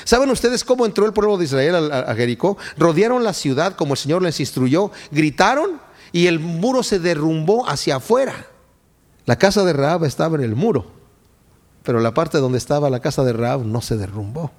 [0.03, 2.59] ¿Saben ustedes cómo entró el pueblo de Israel a, Jericó?
[2.77, 7.97] Rodearon la ciudad como el Señor les instruyó, gritaron y el muro se derrumbó hacia
[7.97, 8.49] afuera.
[9.25, 10.91] La casa de Raab estaba en el muro,
[11.85, 14.51] pero la parte donde estaba la casa de Raab no se derrumbó.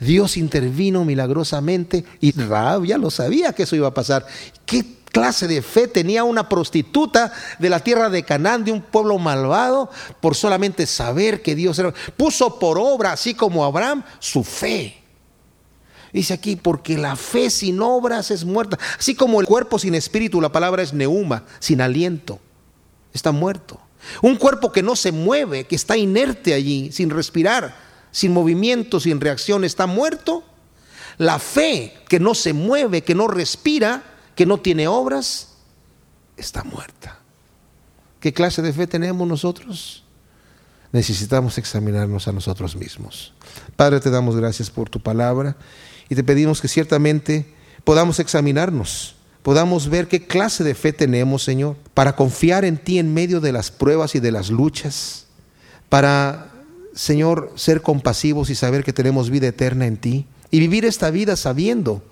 [0.00, 4.26] Dios intervino milagrosamente y Raab ya lo sabía que eso iba a pasar.
[4.66, 9.18] ¿Qué clase de fe tenía una prostituta de la tierra de Canaán, de un pueblo
[9.18, 9.90] malvado,
[10.20, 14.96] por solamente saber que Dios era, puso por obra, así como Abraham, su fe.
[16.12, 18.78] Dice aquí, porque la fe sin obras es muerta.
[18.98, 22.40] Así como el cuerpo sin espíritu, la palabra es neuma, sin aliento.
[23.12, 23.80] Está muerto.
[24.22, 27.76] Un cuerpo que no se mueve, que está inerte allí, sin respirar,
[28.10, 30.42] sin movimiento, sin reacción, está muerto.
[31.18, 34.02] La fe que no se mueve, que no respira,
[34.34, 35.54] que no tiene obras,
[36.36, 37.18] está muerta.
[38.20, 40.04] ¿Qué clase de fe tenemos nosotros?
[40.92, 43.32] Necesitamos examinarnos a nosotros mismos.
[43.76, 45.56] Padre, te damos gracias por tu palabra
[46.08, 47.54] y te pedimos que ciertamente
[47.84, 53.14] podamos examinarnos, podamos ver qué clase de fe tenemos, Señor, para confiar en ti en
[53.14, 55.26] medio de las pruebas y de las luchas,
[55.88, 56.52] para,
[56.94, 61.36] Señor, ser compasivos y saber que tenemos vida eterna en ti y vivir esta vida
[61.36, 62.02] sabiendo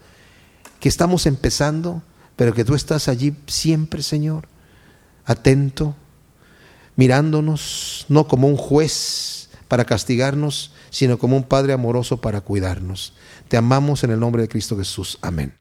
[0.81, 2.03] que estamos empezando
[2.39, 4.47] pero que tú estás allí siempre, Señor,
[5.25, 5.97] atento,
[6.95, 13.13] mirándonos, no como un juez para castigarnos, sino como un Padre amoroso para cuidarnos.
[13.49, 15.19] Te amamos en el nombre de Cristo Jesús.
[15.21, 15.53] Amén.